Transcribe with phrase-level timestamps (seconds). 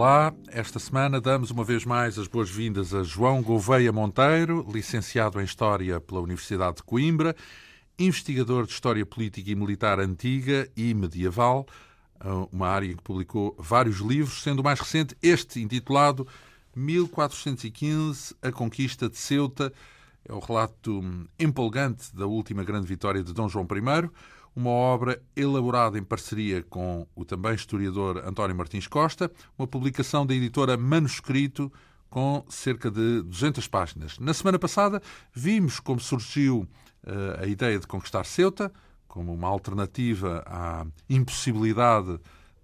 [0.00, 5.44] Olá, esta semana damos uma vez mais as boas-vindas a João Gouveia Monteiro, licenciado em
[5.44, 7.36] História pela Universidade de Coimbra,
[7.98, 11.66] investigador de História Política e Militar Antiga e Medieval,
[12.50, 16.26] uma área em que publicou vários livros, sendo o mais recente este intitulado
[16.74, 19.70] 1415, A Conquista de Ceuta.
[20.26, 21.04] É o relato
[21.38, 24.10] empolgante da última grande vitória de Dom João I,
[24.54, 30.34] uma obra elaborada em parceria com o também historiador António Martins Costa, uma publicação da
[30.34, 31.72] editora Manuscrito
[32.08, 34.18] com cerca de 200 páginas.
[34.18, 35.00] Na semana passada
[35.32, 36.68] vimos como surgiu
[37.04, 38.72] uh, a ideia de conquistar Ceuta,
[39.06, 42.20] como uma alternativa à impossibilidade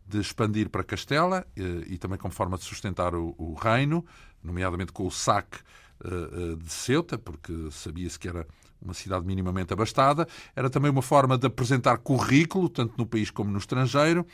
[0.06, 4.04] de expandir para Castela uh, e também como forma de sustentar o, o reino,
[4.42, 5.58] nomeadamente com o saque
[6.04, 8.46] uh, de Ceuta, porque sabia-se que era
[8.80, 10.26] uma cidade minimamente abastada.
[10.54, 14.26] Era também uma forma de apresentar currículo, tanto no país como no estrangeiro,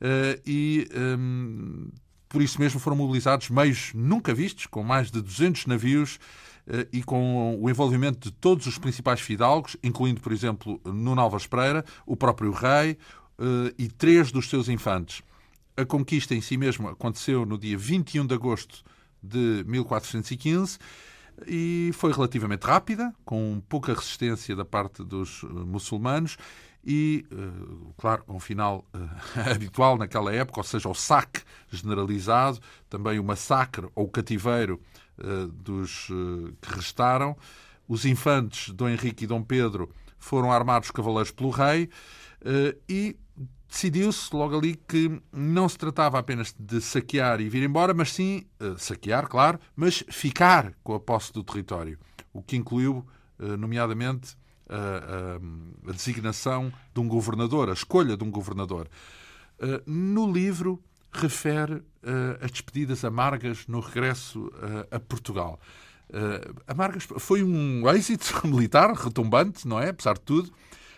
[0.00, 0.88] eh, e
[1.18, 1.88] um,
[2.28, 6.18] por isso mesmo foram mobilizados meios nunca vistos, com mais de 200 navios
[6.66, 11.46] eh, e com o envolvimento de todos os principais fidalgos, incluindo, por exemplo, Nuno Alves
[11.46, 12.98] Pereira, o próprio rei
[13.38, 15.22] eh, e três dos seus infantes.
[15.76, 18.82] A conquista em si mesmo aconteceu no dia 21 de agosto
[19.22, 20.78] de 1415
[21.44, 26.36] e foi relativamente rápida, com pouca resistência da parte dos eh, muçulmanos
[26.84, 27.34] e, eh,
[27.98, 33.24] claro, com um final eh, habitual naquela época, ou seja, o saque generalizado, também o
[33.24, 34.80] massacre ou o cativeiro
[35.50, 36.08] dos
[36.60, 37.34] que restaram.
[37.88, 41.88] Os infantes Dom Henrique e Dom Pedro foram armados cavaleiros pelo rei
[42.86, 43.16] e
[43.76, 48.46] decidiu-se logo ali que não se tratava apenas de saquear e vir embora, mas sim
[48.58, 51.98] uh, saquear, claro, mas ficar com a posse do território,
[52.32, 53.06] o que incluiu,
[53.38, 54.34] uh, nomeadamente,
[54.66, 58.88] uh, a designação de um governador, a escolha de um governador.
[59.86, 60.82] no livro
[61.12, 61.82] refere
[62.40, 64.50] as despedidas amargas no regresso
[64.90, 65.58] a Portugal.
[66.66, 69.90] amargas foi um êxito militar retumbante, não é?
[69.90, 70.52] Apesar de tudo.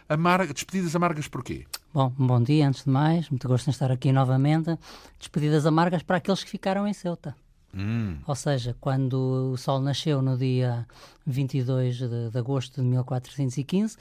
[0.08, 1.66] Amarga, despedidas amargas porquê?
[1.92, 4.78] Bom, bom dia antes de mais, muito gosto de estar aqui novamente.
[5.18, 7.36] Despedidas amargas para aqueles que ficaram em Ceuta.
[7.74, 8.16] Hum.
[8.26, 10.86] Ou seja, quando o Sol nasceu no dia
[11.26, 13.98] 22 de, de agosto de 1415,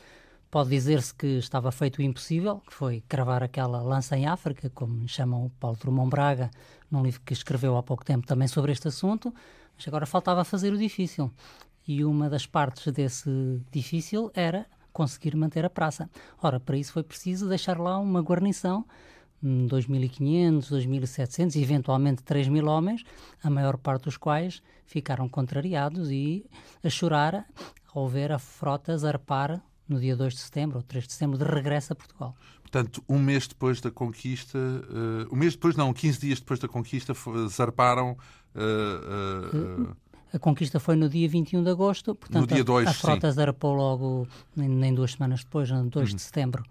[0.50, 5.06] pode dizer-se que estava feito o impossível, que foi cravar aquela lança em África, como
[5.09, 6.50] chamam o Paulo Drummond Braga,
[6.89, 9.35] num livro que escreveu há pouco tempo também sobre este assunto,
[9.75, 11.29] mas agora faltava fazer o difícil.
[11.85, 14.66] E uma das partes desse difícil era
[14.97, 16.09] conseguir manter a praça.
[16.41, 18.83] Ora, para isso foi preciso deixar lá uma guarnição
[19.45, 23.03] 2.500, 2.700 e eventualmente 3.000 homens,
[23.43, 26.43] a maior parte dos quais ficaram contrariados e
[26.83, 27.45] a chorar
[27.93, 31.43] ao ver a frota zarpar no dia 2 de setembro ou 3 de setembro de
[31.43, 32.35] regresso a Portugal.
[32.63, 36.67] Portanto, um mês depois da conquista, uh, um mês depois não, 15 dias depois da
[36.67, 37.13] conquista,
[37.47, 38.17] zarparam
[38.55, 39.95] uh, uh,
[40.37, 43.31] a conquista foi no dia 21 de agosto, portanto, no dia 2, a, a frota
[43.31, 46.15] zarpou logo nem, duas semanas depois, no 2 uhum.
[46.15, 46.63] de setembro.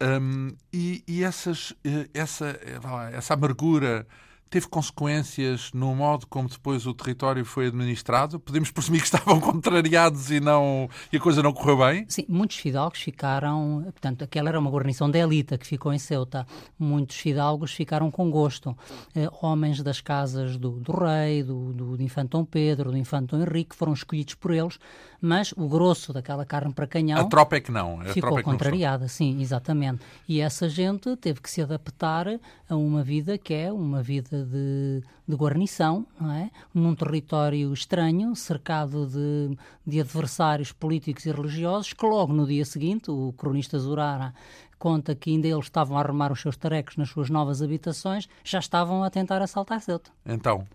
[0.00, 2.80] Um, e, e essas, eh, essa, eh,
[3.12, 4.06] essa amargura
[4.52, 8.38] teve consequências no modo como depois o território foi administrado?
[8.38, 12.04] Podemos presumir que estavam contrariados e, não, e a coisa não correu bem?
[12.06, 16.46] Sim, muitos fidalgos ficaram, portanto, aquela era uma guarnição de elita que ficou em Ceuta.
[16.78, 18.76] Muitos fidalgos ficaram com gosto.
[19.14, 23.28] Eh, homens das casas do, do rei, do, do, do infante Dom Pedro, do infante
[23.28, 24.78] Dom Henrique, foram escolhidos por eles,
[25.22, 27.20] mas o grosso daquela carne para canhão...
[27.20, 28.00] A tropa é que não.
[28.00, 30.02] A ficou é contrariada, sim, exatamente.
[30.28, 32.26] E essa gente teve que se adaptar
[32.68, 36.50] a uma vida que é uma vida de, de guarnição, não é?
[36.74, 43.08] num território estranho, cercado de, de adversários políticos e religiosos, que logo no dia seguinte,
[43.08, 44.34] o cronista Zurara
[44.76, 48.58] conta que ainda eles estavam a arrumar os seus tarecos nas suas novas habitações, já
[48.58, 50.10] estavam a tentar assaltar Ceuta.
[50.26, 50.66] Então,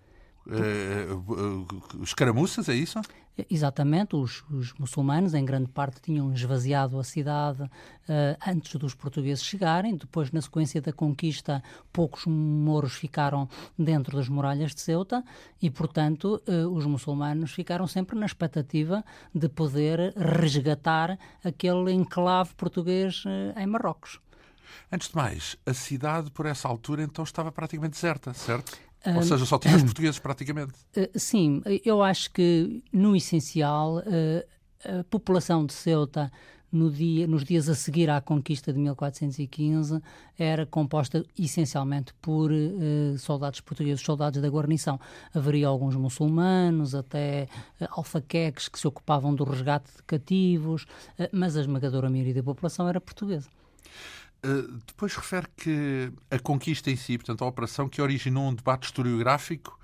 [0.47, 2.99] uh, escaramuças, é isso?
[3.51, 7.69] Exatamente, os, os, muçulmanos em grande parte tinham esvaziado a cidade uh,
[8.47, 9.95] antes dos portugueses chegarem.
[9.95, 11.61] Depois, na sequência da conquista,
[11.93, 13.47] poucos mouros ficaram
[13.77, 15.23] dentro das muralhas de Ceuta
[15.61, 19.03] e, portanto, uh, os muçulmanos ficaram sempre na expectativa
[19.33, 24.19] de poder resgatar aquele enclave português uh, em Marrocos.
[24.91, 28.77] Antes de mais, a cidade, por essa altura, então estava praticamente deserta, certo?
[29.05, 30.73] Ou seja, só tinha os portugueses praticamente.
[30.95, 34.45] Eh, sim, eu acho que no essencial eh,
[34.83, 36.31] a população de Ceuta
[36.71, 40.01] no dia, nos dias a seguir à conquista de 1415
[40.37, 44.99] era composta essencialmente por uh, soldados portugueses, soldados da guarnição.
[45.33, 47.47] Haveria alguns muçulmanos, até
[47.89, 50.85] alfaqueques que se ocupavam do resgate de cativos,
[51.31, 53.49] mas a esmagadora maioria da população era portuguesa.
[54.45, 58.85] Uh, depois refere que a conquista em si, portanto, a operação que originou um debate
[58.85, 59.77] historiográfico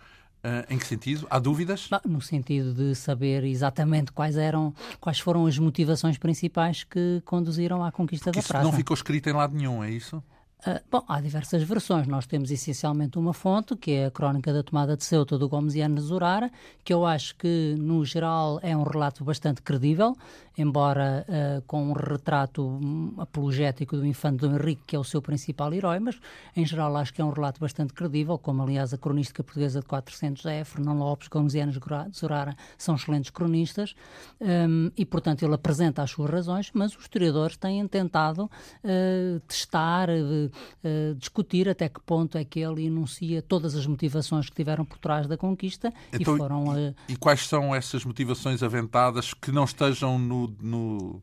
[0.43, 1.25] Uh, em que sentido?
[1.29, 1.89] Há dúvidas?
[2.05, 7.93] No sentido de saber exatamente quais eram, quais foram as motivações principais que conduziram à
[7.93, 8.65] conquista Porque da praça.
[8.65, 10.21] não ficou escrito em lado nenhum, é isso?
[10.67, 12.07] Uh, bom, há diversas versões.
[12.07, 15.75] Nós temos essencialmente uma fonte, que é a Crónica da Tomada de Ceuta do Gomes
[15.75, 16.51] de Zurara,
[16.83, 20.13] que eu acho que, no geral, é um relato bastante credível,
[20.57, 22.79] embora uh, com um retrato
[23.17, 26.19] apologético do infante Dom Henrique, que é o seu principal herói, mas,
[26.55, 29.85] em geral, acho que é um relato bastante credível, como, aliás, a cronística portuguesa de
[29.85, 31.79] 400 é, Fernão Lopes, Gomeziano de
[32.17, 33.95] Zurara, são excelentes cronistas,
[34.39, 40.09] um, e, portanto, ele apresenta as suas razões, mas os historiadores têm tentado uh, testar
[40.09, 44.97] uh, discutir até que ponto é que ele enuncia todas as motivações que tiveram por
[44.97, 46.77] trás da conquista então, e foram...
[46.77, 51.21] E, e, quais são essas motivações aventadas que não estejam no, no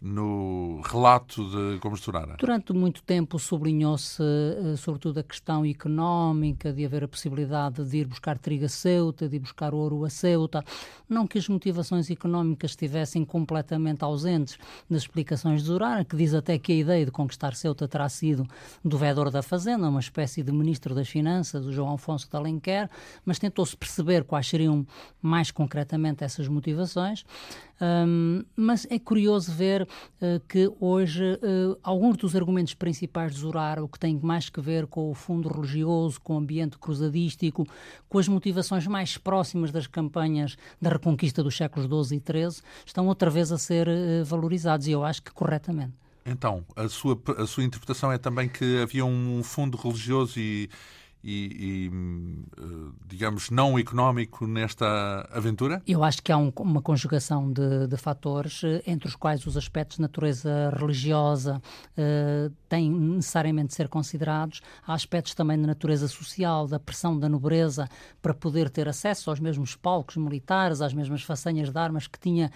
[0.00, 2.36] no relato de Gomes Durara?
[2.38, 8.06] Durante muito tempo sublinhou-se, eh, sobretudo, a questão económica, de haver a possibilidade de ir
[8.06, 10.62] buscar trigo a Ceuta, de ir buscar ouro a Ceuta.
[11.08, 14.58] Não que as motivações económicas estivessem completamente ausentes
[14.90, 18.46] nas explicações de Durara, que diz até que a ideia de conquistar Ceuta terá sido
[18.84, 22.90] do vedor da Fazenda, uma espécie de ministro das Finanças, o João Afonso de Alenquer,
[23.24, 24.86] mas tentou-se perceber quais seriam
[25.22, 27.24] mais concretamente essas motivações.
[27.80, 33.82] Um, mas é curioso ver uh, que hoje uh, alguns dos argumentos principais de Zurar,
[33.82, 37.66] o que tem mais que ver com o fundo religioso, com o ambiente cruzadístico,
[38.08, 43.08] com as motivações mais próximas das campanhas da reconquista dos séculos XII e XIII, estão
[43.08, 45.92] outra vez a ser uh, valorizados e eu acho que corretamente.
[46.26, 50.70] Então, a sua, a sua interpretação é também que havia um fundo religioso e,
[51.24, 51.90] e, e,
[52.58, 55.82] eh, digamos, não económico nesta aventura?
[55.86, 59.56] Eu acho que há um, uma conjugação de, de, fatores, eh, entre os quais os
[59.56, 61.62] aspectos de natureza religiosa
[61.96, 64.60] uh, têm necessariamente de ser considerados.
[64.86, 67.88] Há aspectos também de natureza social, da pressão da nobreza
[68.20, 72.50] para poder ter acesso aos mesmos palcos militares, às mesmas façanhas de armas que tinha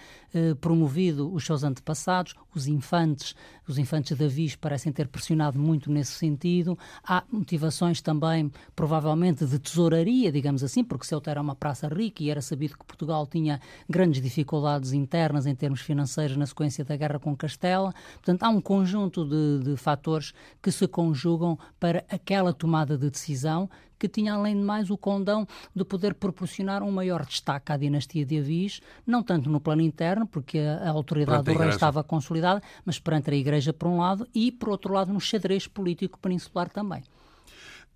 [0.61, 2.35] promovido os seus antepassados.
[2.55, 3.35] Os infantes,
[3.71, 6.79] os infantes de Davis parecem ter pressionado muito nesse sentido.
[7.03, 12.31] Há motivações também provavelmente de tesouraria, digamos assim, porque Ceuta era uma praça rica e
[12.31, 17.19] era sabido que Portugal tinha grandes dificuldades internas em termos financeiros na sequência da guerra
[17.19, 17.95] com Castela.
[18.15, 20.33] Portanto, há um conjunto de, de fatores
[20.63, 23.69] que se conjugam para aquela tomada de decisão
[23.99, 28.25] que tinha, além de mais, o condão de poder proporcionar um maior destaque à dinastia
[28.25, 32.05] de Avis, não tanto no plano interno, porque a, a autoridade perante do rei estava
[32.05, 36.19] consolidada, mas perante a Igreja, por um lado, e, por outro lado, no xadrez político
[36.19, 37.03] peninsular também.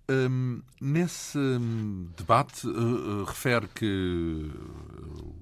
[0.09, 4.51] Um, nesse hum, debate, uh, refere que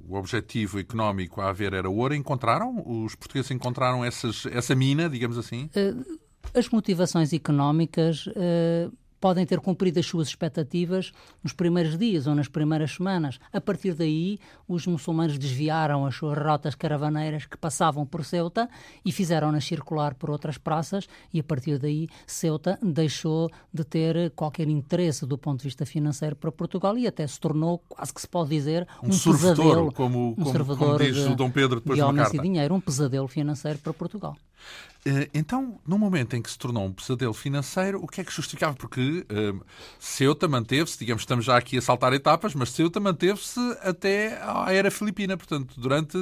[0.07, 2.13] o objetivo económico a haver era ouro.
[2.13, 2.83] Encontraram?
[2.85, 5.67] Os portugueses encontraram essas, essa mina, digamos assim?
[5.75, 6.19] Uh,
[6.53, 11.13] as motivações económicas uh, podem ter cumprido as suas expectativas
[11.43, 13.39] nos primeiros dias ou nas primeiras semanas.
[13.53, 18.67] A partir daí, os muçulmanos desviaram as suas rotas caravaneiras que passavam por Ceuta
[19.05, 24.67] e fizeram-nas circular por outras praças, e a partir daí, Ceuta deixou de ter qualquer
[24.67, 28.27] interesse do ponto de vista financeiro para Portugal e até se tornou, quase que se
[28.27, 29.91] pode dizer, um, um pesadelo.
[29.91, 32.81] Como, um como, como diz de, o Dom Pedro depois de homens e dinheiro, um
[32.81, 34.35] pesadelo financeiro para Portugal.
[35.05, 38.31] Eh, então, no momento em que se tornou um pesadelo financeiro, o que é que
[38.31, 38.75] justificava?
[38.75, 39.65] Porque uh,
[39.99, 44.91] Ceuta manteve-se, digamos, estamos já aqui a saltar etapas, mas Ceuta manteve-se até à era
[44.91, 46.17] filipina, portanto, durante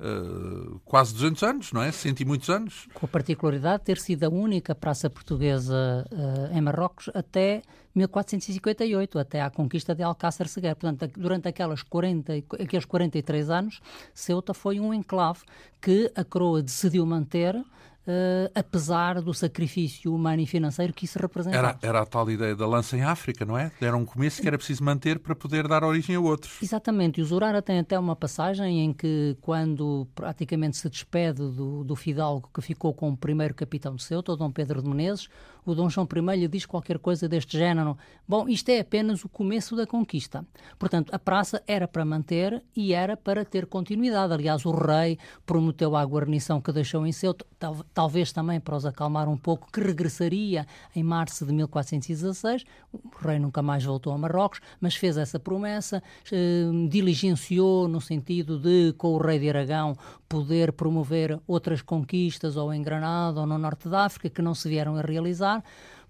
[0.00, 1.90] uh, quase 200 anos, não é?
[1.92, 2.88] Cento e muitos anos.
[2.94, 7.62] Com a particularidade de ter sido a única praça portuguesa uh, em Marrocos até
[7.94, 10.74] 1458, até à conquista de Alcácer Seguer.
[10.74, 13.80] Portanto, durante aquelas 40, aqueles 43 anos,
[14.14, 15.40] Ceuta foi um enclave
[15.80, 17.62] que a coroa decidiu manter
[18.06, 21.68] uh, apesar do sacrifício humano e financeiro que isso representava.
[21.68, 23.70] Era, era a tal ideia da lança em África, não é?
[23.80, 26.62] Era um começo que era preciso manter para poder dar origem a outros.
[26.62, 27.20] Exatamente.
[27.20, 31.96] E o Zurara tem até uma passagem em que, quando praticamente se despede do, do
[31.96, 35.28] fidalgo que ficou como primeiro capitão de Ceuta, o Dom Pedro de Menezes,
[35.64, 37.96] o Dom João I lhe diz qualquer coisa deste género.
[38.26, 40.44] Bom, isto é apenas o começo da conquista.
[40.78, 44.32] Portanto, a praça era para manter e era para ter continuidade.
[44.32, 48.84] Aliás, o rei prometeu à guarnição que deixou em Ceuta, tal, talvez também para os
[48.84, 52.64] acalmar um pouco, que regressaria em março de 1416.
[52.92, 58.58] O rei nunca mais voltou a Marrocos, mas fez essa promessa, eh, diligenciou no sentido
[58.58, 59.96] de, com o rei de Aragão,
[60.28, 64.68] poder promover outras conquistas ou em Granada ou no norte da África que não se
[64.68, 65.51] vieram a realizar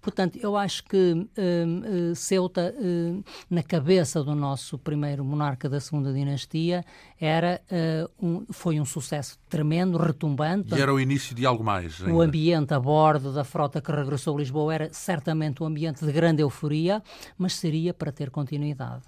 [0.03, 6.11] Portanto, eu acho que uh, Ceuta, uh, na cabeça do nosso primeiro monarca da segunda
[6.11, 6.83] dinastia,
[7.17, 10.75] era, uh, um, foi um sucesso tremendo, retumbante.
[10.75, 12.01] E era o início de algo mais.
[12.01, 12.13] Ainda.
[12.13, 16.11] O ambiente a bordo da frota que regressou a Lisboa era certamente um ambiente de
[16.11, 17.01] grande euforia,
[17.37, 19.03] mas seria para ter continuidade.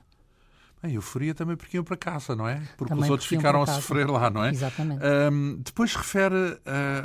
[0.81, 2.61] A euforia também porque iam para casa, não é?
[2.77, 4.51] Porque também os outros ficaram a sofrer lá, não é?
[4.51, 5.01] Exatamente.
[5.03, 6.59] Um, depois refere uh,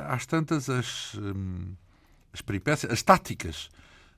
[0.06, 1.72] às tantas as, um,
[2.32, 3.68] as peripécias, as táticas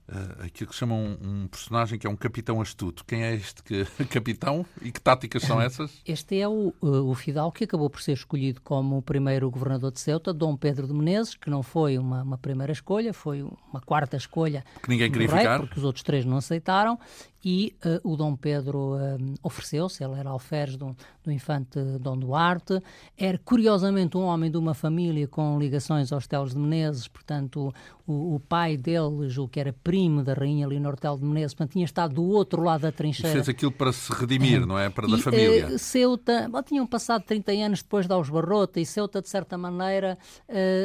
[0.09, 3.05] uh, aquilo que chamam um, um, personagem que é um capitão astuto.
[3.05, 6.01] Quem é este que, capitão e que táticas são essas?
[6.07, 10.01] Este é o, o Fidal que acabou por ser escolhido como o primeiro governador de
[10.01, 14.17] Ceuta, Dom Pedro de Menezes, que não foi uma, uma primeira escolha, foi uma quarta
[14.17, 14.65] escolha.
[14.83, 15.61] Que ninguém queria rei, ficar.
[15.61, 16.99] Porque os outros três não aceitaram
[17.45, 20.95] e uh, o Dom Pedro uh, ofereceu-se, ele era alferes do,
[21.25, 22.81] do infante Dom Duarte,
[23.17, 27.75] era curiosamente um homem de uma família com ligações aos Teles de Menezes, portanto
[28.07, 31.73] o, o pai dele, julgo que era primo da rainha Leonor Tel de Menezes, portanto
[31.73, 33.31] tinha estado do outro lado da trincheira.
[33.31, 34.89] E fez aquilo para se redimir, não é?
[34.89, 35.69] Para da família.
[35.69, 39.59] Uh, Ceuta, bom, tinham passado 30 anos depois de Aos Barrota e Ceuta, de certa
[39.59, 40.19] maneira,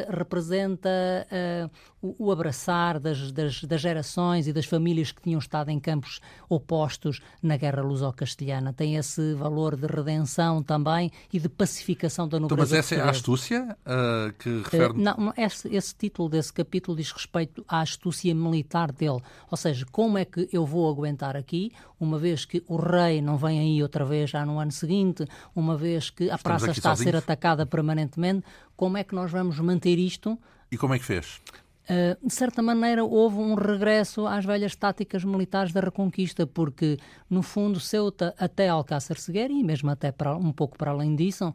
[0.09, 0.89] representa
[2.01, 6.19] o, o, abraçar das, das, das gerações e das famílias que tinham estado em campos
[6.47, 8.71] opostos na Guerra Luso-Castelhana.
[8.73, 12.63] Tem esse valor de redenção também e de pacificação da nobreza.
[12.63, 14.91] Então, mas essa é a astúcia uh, que refere...
[14.91, 19.21] Uh, não, esse, esse, título desse capítulo diz respeito à astúcia militar dele.
[19.49, 23.37] Ou seja, como é que eu vou aguentar aqui, uma vez que o rei não
[23.37, 25.25] vem aí outra vez já no ano seguinte,
[25.55, 27.15] uma vez que a Estamos praça está sozinhos.
[27.15, 30.37] a ser atacada permanentemente, como é que nós vamos manter isto?
[30.71, 31.41] E como é que fez?
[31.89, 36.97] Uh, de certa maneira, houve um regresso às velhas táticas militares da Reconquista, porque,
[37.29, 41.53] no fundo, Ceuta até Alcácer Seguer, e mesmo até para, um pouco para além disso,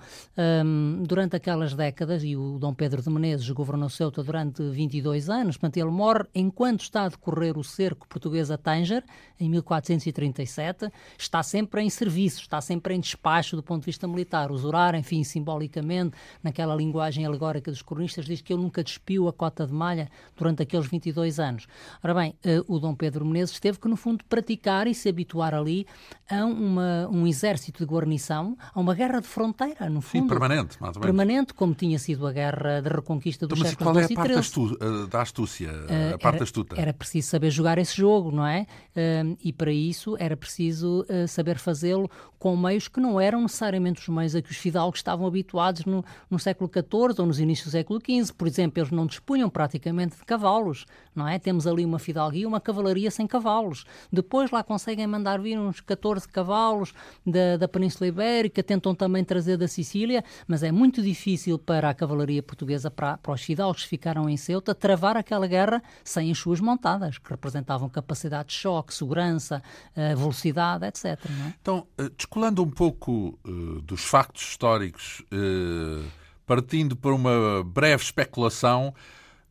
[0.64, 5.58] um, durante aquelas décadas, e o Dom Pedro de Menezes governou Ceuta durante 22 anos,
[5.58, 9.04] portanto, ele morre enquanto está a decorrer o cerco português a Tanger,
[9.38, 14.50] em 1437, está sempre em serviço, está sempre em despacho do ponto de vista militar.
[14.50, 19.32] O Zorar, enfim, simbolicamente, naquela linguagem alegórica dos cronistas, diz que ele nunca despiu a
[19.32, 21.66] cota de malha durante aqueles 22 anos.
[22.02, 25.54] Ora bem, uh, o Dom Pedro Menezes teve que, no fundo, praticar e se habituar
[25.54, 25.86] ali
[26.30, 30.22] a uma, um exército de guarnição, a uma guerra de fronteira, no fundo.
[30.22, 31.16] Sim, permanente, mais ou menos.
[31.16, 34.28] Permanente, como tinha sido a guerra de reconquista dos então, séculos Mas qual é a
[34.28, 36.80] parte astu eh, da astúcia, uh, a parte era, astuta?
[36.80, 38.66] Era preciso saber jogar esse jogo, não é?
[38.96, 44.08] Uh, e para isso era preciso saber fazê-lo com meios que não eram necessariamente os
[44.08, 47.70] meios a que os fidalgos estavam habituados no, no século XIV ou nos inícios do
[47.70, 48.32] século XV.
[48.32, 51.38] Por exemplo, eles não dispunham praticamente de cavalos, não é?
[51.38, 53.84] Temos ali uma fidalguia, uma cavalaria sem cavalos.
[54.12, 56.92] Depois lá conseguem mandar vir uns 14 cavalos
[57.26, 61.94] da, da Península Ibérica, tentam também trazer da Sicília, mas é muito difícil para a
[61.94, 66.38] cavalaria portuguesa, para, para os fidalgos que ficaram em Ceuta, travar aquela guerra sem as
[66.38, 69.62] suas montadas, que representavam capacidade de choque, segurança,
[69.94, 71.04] eh, velocidade, etc.
[71.04, 71.52] É?
[71.60, 76.04] Então, eh, descolando um pouco uh, dos factos históricos, uh,
[76.46, 78.94] partindo para uma breve especulação,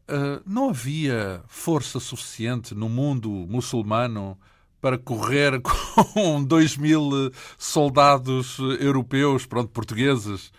[0.10, 4.38] uh, não havia força suficiente no mundo muçulmano
[4.80, 10.52] para correr com dois mil soldados europeus, pronto, portugueses,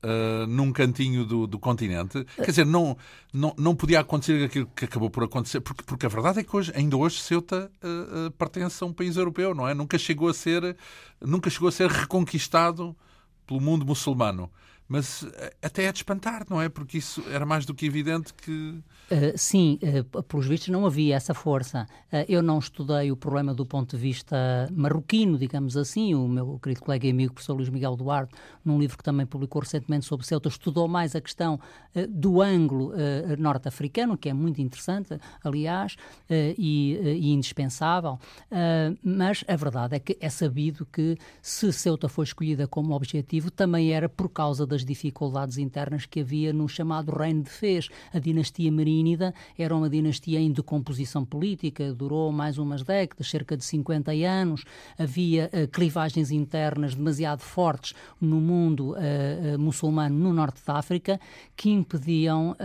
[0.00, 2.24] Uh, num cantinho do, do, continente.
[2.36, 2.96] Quer dizer, não,
[3.34, 6.56] não, não podia acontecer aquilo que acabou por acontecer, porque, porque a verdade é que
[6.56, 9.74] hoje, ainda hoje Ceuta uh, pertence a um país europeu, não é?
[9.74, 10.76] Nunca chegou a ser,
[11.20, 12.94] nunca chegou a ser reconquistado
[13.44, 14.48] pelo mundo muçulmano.
[14.88, 15.26] Mas
[15.62, 16.68] até é de espantar, não é?
[16.68, 21.16] Porque isso era mais do que evidente que Uh, sim, uh, pelos vistos não havia
[21.16, 21.86] essa força.
[22.12, 24.36] Uh, eu não estudei o problema do ponto de vista
[24.70, 26.14] marroquino, digamos assim.
[26.14, 29.62] O meu querido colega e amigo, professor Luís Miguel Duarte, num livro que também publicou
[29.62, 31.58] recentemente sobre Ceuta, estudou mais a questão
[32.10, 32.92] do ângulo
[33.38, 35.96] norte-africano, que é muito interessante, aliás,
[36.28, 38.18] e, e, indispensável.
[39.02, 43.92] mas a verdade é que é sabido que se Ceuta foi escolhida como objetivo, também
[43.92, 48.70] era por causa das dificuldades internas que havia no chamado Reino de Fez, a dinastia
[48.72, 54.12] marinha Erínida era uma dinastia em decomposição política, durou mais umas décadas, cerca de 50
[54.12, 54.64] anos,
[54.98, 61.20] havia uh, clivagens internas demasiado fortes no mundo uh, muçulmano no norte da África
[61.56, 62.56] que impediam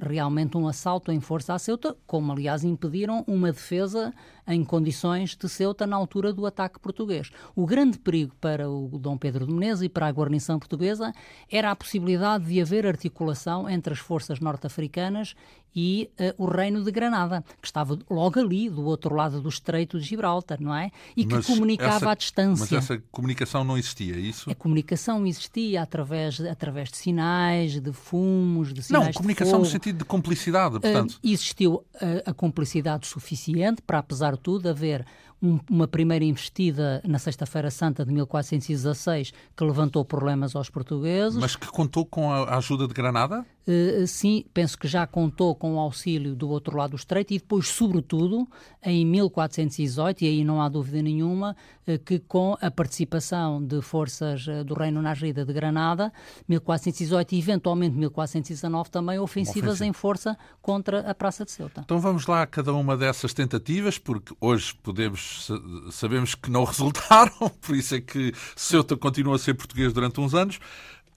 [0.00, 4.14] realmente um assalto em força à Ceuta, como aliás impediram uma defesa
[4.48, 7.30] em condições de Ceuta na altura do ataque português.
[7.54, 11.12] O grande perigo para o Dom Pedro de Menezes e para a guarnição portuguesa
[11.50, 15.34] era a possibilidade de haver articulação entre as forças norte-africanas
[15.74, 19.98] e uh, o Reino de Granada, que estava logo ali, do outro lado do Estreito
[19.98, 20.90] de Gibraltar, não é?
[21.16, 22.66] E que mas comunicava essa, à distância.
[22.70, 24.50] Mas essa comunicação não existia, é isso?
[24.50, 29.98] A comunicação existia através, através de sinais, de fumos, de sinais Não, comunicação no sentido
[29.98, 31.18] de cumplicidade, Uh, portanto.
[31.22, 31.84] existiu uh,
[32.26, 35.04] a cumplicidade suficiente para, apesar de tudo, haver
[35.42, 41.38] um, uma primeira investida na Sexta-feira Santa de 1416 que levantou problemas aos portugueses.
[41.38, 43.44] Mas que contou com a ajuda de Granada?
[43.68, 47.38] Uh, sim, penso que já contou com o auxílio do outro lado do Estreito e
[47.38, 48.48] depois, sobretudo,
[48.82, 51.54] em 1418, e aí não há dúvida nenhuma,
[51.86, 56.10] uh, que com a participação de forças uh, do Reino Nasrida de Granada,
[56.48, 59.86] 1418 e eventualmente 1419 também ofensivas Ofensiva.
[59.86, 61.82] em força contra a Praça de Ceuta.
[61.84, 65.50] Então vamos lá a cada uma dessas tentativas, porque hoje podemos
[65.90, 70.32] sabemos que não resultaram, por isso é que Ceuta continua a ser português durante uns
[70.32, 70.58] anos.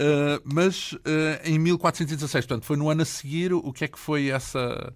[0.02, 0.98] Uh, mas uh,
[1.44, 4.92] em 1416, portanto, foi no ano a seguir, o que é que foi essa.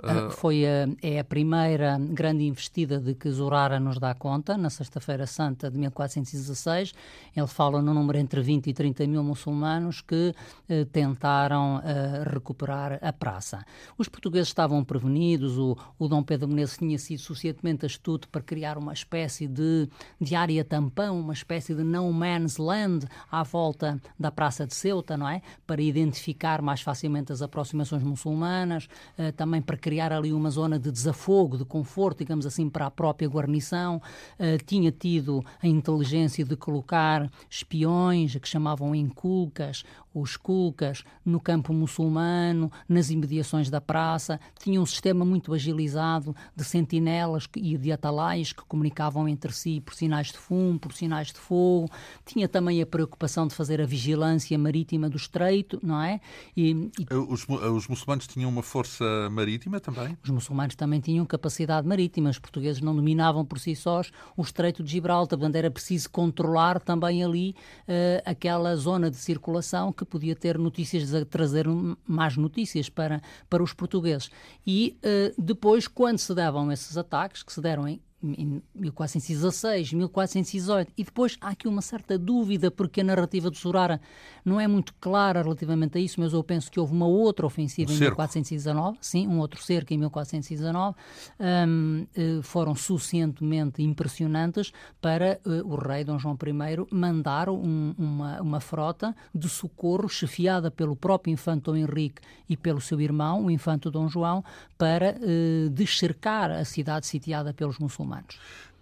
[0.00, 0.30] Uh...
[0.30, 5.26] Foi a, é a primeira grande investida de que Zurara nos dá conta, na Sexta-feira
[5.26, 6.92] Santa de 1416.
[7.34, 10.34] Ele fala no número entre 20 e 30 mil muçulmanos que
[10.70, 11.82] uh, tentaram
[12.30, 13.64] recuperar a praça.
[13.96, 18.78] Os portugueses estavam prevenidos, o, o Dom Pedro Menezes tinha sido suficientemente astuto para criar
[18.78, 19.88] uma espécie de,
[20.20, 25.16] de área tampão, uma espécie de no man's land à volta da Praça de Ceuta,
[25.16, 25.42] não é?
[25.66, 28.88] Para identificar mais facilmente as aproximações muçulmanas,
[29.36, 33.26] também para criar ali uma zona de desafogo, de conforto, digamos assim, para a própria
[33.26, 34.02] guarnição.
[34.38, 39.84] Uh, tinha tido a inteligência de colocar espiões, que chamavam inculcas,
[40.20, 44.40] os culcas, no campo muçulmano, nas imediações da praça.
[44.58, 49.94] Tinha um sistema muito agilizado de sentinelas e de atalaias que comunicavam entre si por
[49.94, 51.90] sinais de fumo, por sinais de fogo.
[52.24, 56.20] Tinha também a preocupação de fazer a vigilância marítima do estreito, não é?
[56.56, 57.14] E, e...
[57.14, 60.16] Os, os muçulmanos tinham uma força marítima também?
[60.22, 62.30] Os muçulmanos também tinham capacidade marítima.
[62.30, 65.38] Os portugueses não dominavam por si sós o estreito de Gibraltar.
[65.38, 71.14] Portanto, era preciso controlar também ali uh, aquela zona de circulação que podia ter notícias,
[71.14, 71.66] a trazer
[72.06, 74.30] más notícias para, para os portugueses.
[74.66, 80.92] E uh, depois, quando se davam esses ataques, que se deram em em 1416, 1418,
[80.96, 84.00] e depois há aqui uma certa dúvida, porque a narrativa de Surara
[84.44, 87.90] não é muito clara relativamente a isso, mas eu penso que houve uma outra ofensiva
[87.90, 88.20] um em cerco.
[88.20, 90.96] 1419, sim, um outro cerco em 1419,
[91.38, 92.06] um,
[92.42, 99.14] foram suficientemente impressionantes para uh, o rei Dom João I mandar um, uma, uma frota
[99.34, 104.08] de socorro chefiada pelo próprio infante Dom Henrique e pelo seu irmão, o infante Dom
[104.08, 104.44] João,
[104.76, 108.07] para uh, descercar a cidade sitiada pelos muçulmanos.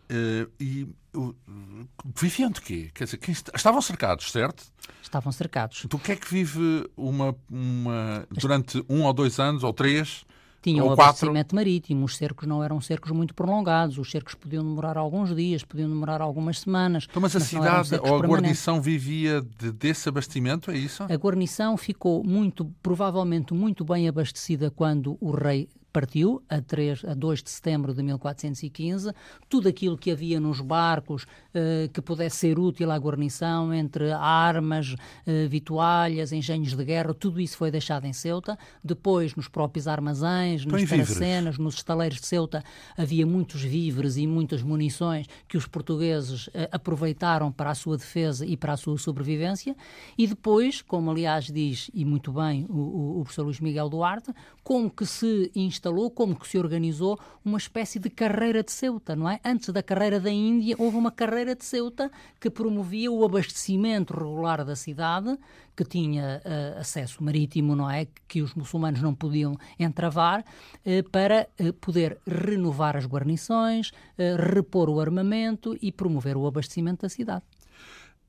[0.08, 1.34] Uh, e uh,
[2.14, 2.90] viviam de quê?
[2.94, 4.64] Quer dizer, est estavam cercados, certo?
[5.02, 5.84] Estavam cercados.
[5.86, 10.24] Do que é que vive uma, uma durante um ou dois anos ou três?
[10.62, 14.96] Tinham ou abastecimento marítimo, os cercos não eram cercos muito prolongados, os cercos podiam demorar
[14.96, 17.06] alguns dias, podiam demorar algumas semanas.
[17.08, 21.04] Então, mas a mas cidade ou a guarnição vivia de, desse abastecimento, é isso?
[21.04, 27.14] A guarnição ficou muito, provavelmente muito bem abastecida quando o rei partiu a, 3, a
[27.14, 29.14] 2 de setembro de 1415.
[29.48, 34.92] Tudo aquilo que havia nos barcos uh, que pudesse ser útil à guarnição, entre armas,
[34.92, 38.58] uh, vitualhas, engenhos de guerra, tudo isso foi deixado em Ceuta.
[38.84, 42.62] Depois, nos próprios armazéns, nas taracenas, nos estaleiros de Ceuta,
[42.94, 48.44] havia muitos víveres e muitas munições que os portugueses uh, aproveitaram para a sua defesa
[48.44, 49.74] e para a sua sobrevivência.
[50.18, 54.30] E depois, como aliás diz, e muito bem, o, o, o professor Luís Miguel Duarte,
[54.62, 59.14] como que se instalou instalou, como que se organizou uma espécie de carreira de Ceuta,
[59.14, 59.38] não é?
[59.44, 64.64] Antes da carreira da Índia, houve uma carreira de Ceuta que promovia o abastecimento regular
[64.64, 65.38] da cidade,
[65.76, 68.06] que tinha uh, acesso marítimo, não é?
[68.26, 73.92] Que os muçulmanos não podiam entravar, uh, para uh, poder renovar as guarnições,
[74.38, 77.44] repor o armamento e promover o abastecimento da cidade.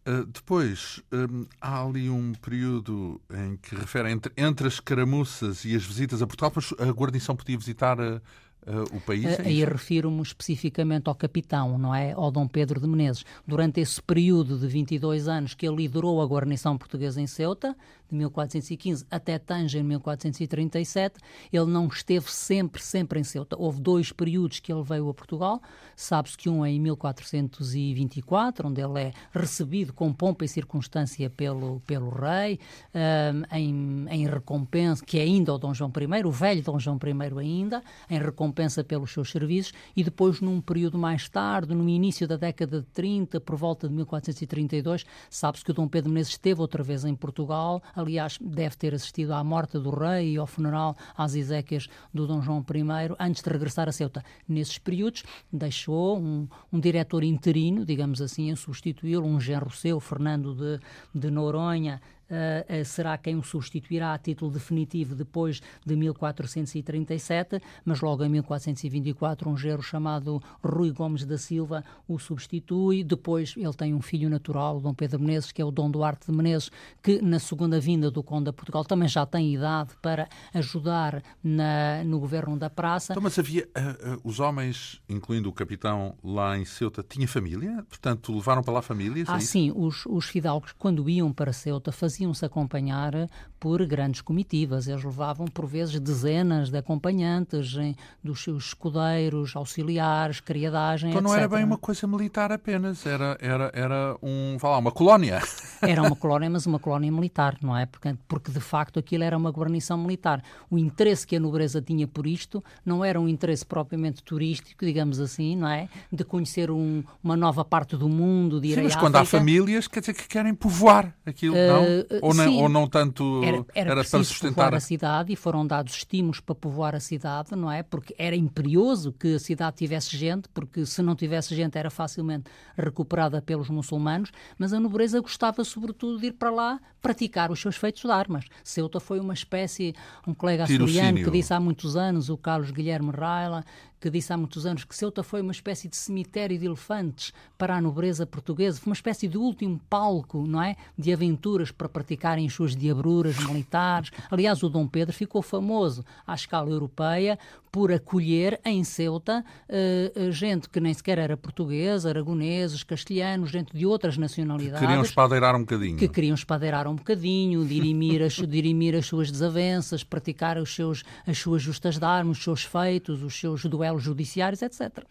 [0.07, 5.75] Uh, depois, um, há ali um período em que refere entre, entre as caramuças e
[5.75, 8.21] as visitas a Portugal, mas a guarnição podia visitar uh,
[8.65, 9.25] uh, o país?
[9.25, 12.13] É Aí refiro-me especificamente ao capitão, não é?
[12.13, 13.25] Ao Dom Pedro de Menezes.
[13.45, 17.75] Durante esse período de 22 anos que ele liderou a guarnição portuguesa em Ceuta,
[18.09, 21.19] de 1415 até Tanger em 1437,
[21.51, 23.55] ele não esteve sempre, sempre em Ceuta.
[23.59, 25.61] Houve dois períodos que ele veio a Portugal,
[25.95, 31.81] sabe-se que um é em 1424, onde ele é recebido com pompa e circunstância pelo,
[31.81, 32.59] pelo rei,
[32.93, 36.97] um, em, em recompensa, que é ainda o Dom João I, o velho Dom João
[37.03, 42.27] I ainda, em recompensa pelos seus serviços, e depois num período mais tarde, no início
[42.27, 46.61] da década de 30, por volta de 1432, sabe-se que o Dom Pedro Menezes esteve
[46.61, 50.95] outra vez em Portugal, aliás, deve ter assistido à morte do rei e ao funeral
[51.17, 54.23] às exéquias do Dom João I, antes de regressar a Ceuta.
[54.47, 60.53] Nesses períodos, deixou um, um diretor interino, digamos assim, a substituí-lo, um genro seu, Fernando
[60.53, 60.79] de,
[61.13, 68.23] de Noronha, uh, será quem o substituirá a título definitivo depois de 1437, mas logo
[68.23, 73.03] em 1424 um gerro chamado Rui Gomes da Silva o substitui.
[73.03, 76.35] Depois ele tem um filho natural, Dom Pedro Menezes, que é o Dom Duarte de
[76.35, 81.23] Menezes, que na segunda vinda do Conde de Portugal também já tem idade para ajudar
[81.43, 83.13] na, no governo da praça.
[83.13, 87.85] Então, mas havia uh, uh, os homens, incluindo o capitão lá em Ceuta, tinha família?
[87.89, 89.27] Portanto, levaram para lá famílias?
[89.27, 93.85] É ah, é sim, os, os fidalgos, quando iam para Ceuta, faziam faziam-se acompanhar por
[93.85, 94.87] grandes comitivas.
[94.87, 101.31] Eles levavam, por vezes, dezenas de acompanhantes em, dos seus escudeiros, auxiliares, criadagem, Então não
[101.31, 101.39] etc.
[101.39, 105.41] era bem uma coisa militar apenas, era, era, era um, lá, uma colónia.
[105.79, 107.85] Era uma colónia, mas uma colónia militar, não é?
[107.85, 110.43] Porque, porque, de facto, aquilo era uma guarnição militar.
[110.71, 115.19] O interesse que a nobreza tinha por isto não era um interesse propriamente turístico, digamos
[115.19, 115.87] assim, não é?
[116.11, 119.37] De conhecer um, uma nova parte do mundo, de ir Sim, mas quando África.
[119.37, 121.83] há famílias, quer dizer que querem povoar aquilo, uh, não?
[122.09, 125.65] Uh, ou, não, ou não tanto era, era, era para sustentar a cidade e foram
[125.67, 127.83] dados estímulos para povoar a cidade, não é?
[127.83, 132.45] Porque era imperioso que a cidade tivesse gente, porque se não tivesse gente era facilmente
[132.77, 137.77] recuperada pelos muçulmanos, mas a nobreza gostava sobretudo de ir para lá praticar os seus
[137.77, 138.43] feitos de armas.
[138.65, 139.95] Ceuta foi uma espécie,
[140.27, 143.63] um colega açoriano que disse há muitos anos, o Carlos Guilherme Raila,
[143.99, 147.75] que disse há muitos anos que Ceuta foi uma espécie de cemitério de elefantes para
[147.75, 150.75] a nobreza portuguesa, foi uma espécie de último palco, não é?
[150.97, 154.11] De aventuras para praticarem as suas diabruras militares.
[154.29, 157.39] Aliás, o Dom Pedro ficou famoso à escala europeia
[157.71, 163.85] por acolher em Ceuta uh, gente que nem sequer era portuguesa, aragoneses, castelhanos, gente de
[163.85, 164.79] outras nacionalidades.
[164.79, 165.97] Que queriam espadeirar um bocadinho.
[165.97, 171.37] Que queriam espadeirar um bocadinho, dirimir as, dirimir as suas desavenças, praticar os seus, as
[171.37, 175.05] suas justas de armas, os seus feitos, os seus duelos judiciários, etc.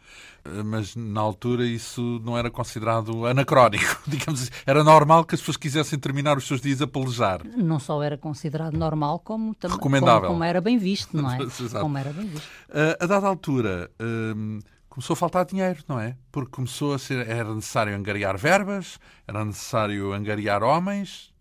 [0.44, 4.50] Eh, mas na altura isso não era considerado anacrónico, digamos assim.
[4.66, 7.40] Era normal que as pessoas quisessem terminar os seus dias a pelejar.
[7.56, 10.20] Não só era considerado normal, como também Recomendável.
[10.22, 11.38] Como, como, era bem visto, não é?
[11.80, 12.46] como era bem visto.
[12.68, 14.58] Uh, a dada altura, uh,
[14.96, 16.16] começou a faltar dinheiro, não é?
[16.32, 21.34] Porque começou a ser, era necessário angariar verbas, era necessário angariar homens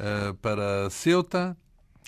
[0.00, 1.56] uh, para Ceuta.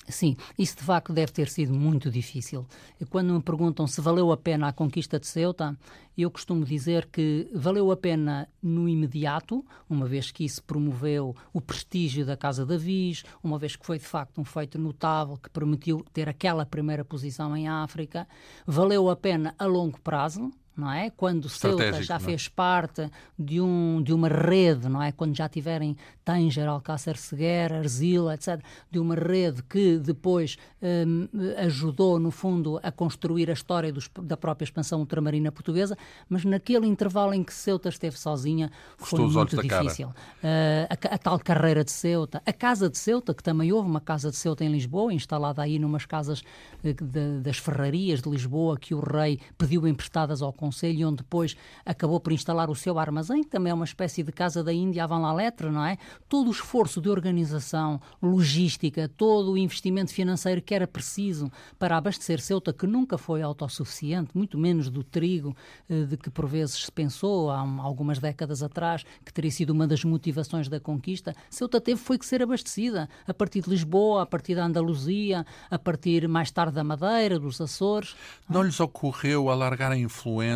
[0.09, 2.67] Sim, isso de facto deve ter sido muito difícil.
[3.09, 5.79] Quando me perguntam se valeu a pena a conquista de Ceuta,
[6.19, 11.61] eu costumo dizer que valeu a pena no imediato, uma vez que isso promoveu o
[11.61, 16.05] prestígio da Casa Viz, uma vez que foi de facto um feito notável que permitiu
[16.13, 18.27] ter aquela primeira posição em África.
[18.67, 21.11] Valeu a pena a longo prazo, não é?
[21.11, 22.19] Quando Ceuta já é?
[22.19, 25.13] fez parte de, um, de uma rede, não é?
[25.13, 32.19] Quando já tiverem Tanger, Alcácer Seguera, Arzila, etc., de uma rede que depois um, ajudou,
[32.19, 35.97] no fundo, a construir a história dos, da própria expansão ultramarina portuguesa,
[36.29, 40.09] mas naquele intervalo em que Ceuta esteve sozinha foi muito difícil.
[40.09, 44.01] Uh, a, a, tal carreira de Ceuta, a Casa de Ceuta, que também houve uma
[44.01, 46.43] Casa de Ceuta em Lisboa, instalada aí numas casas
[46.83, 51.57] de, de, das ferrarias de Lisboa, que o rei pediu emprestadas ao Conselho onde depois
[51.85, 55.03] acabou por instalar o seu armazém, que também é uma espécie de casa da Índia
[55.03, 55.99] avant la lettre, não é?
[56.29, 62.41] Todo o esforço de organização, logística, todo o investimento financeiro que era preciso para abastecer
[62.41, 65.57] Ceuta, que nunca foi autossuficiente, muito menos do trigo,
[65.91, 69.89] eh, de que por vezes se pensou há algumas décadas atrás, que teria sido uma
[69.89, 74.27] das motivações da conquista, Ceuta teve foi que ser abastecida a partir de Lisboa, a
[74.27, 78.15] partir da Andaluzia, a partir mais tarde da Madeira, dos Açores.
[78.49, 80.52] Não lhes ocorreu alargar a influência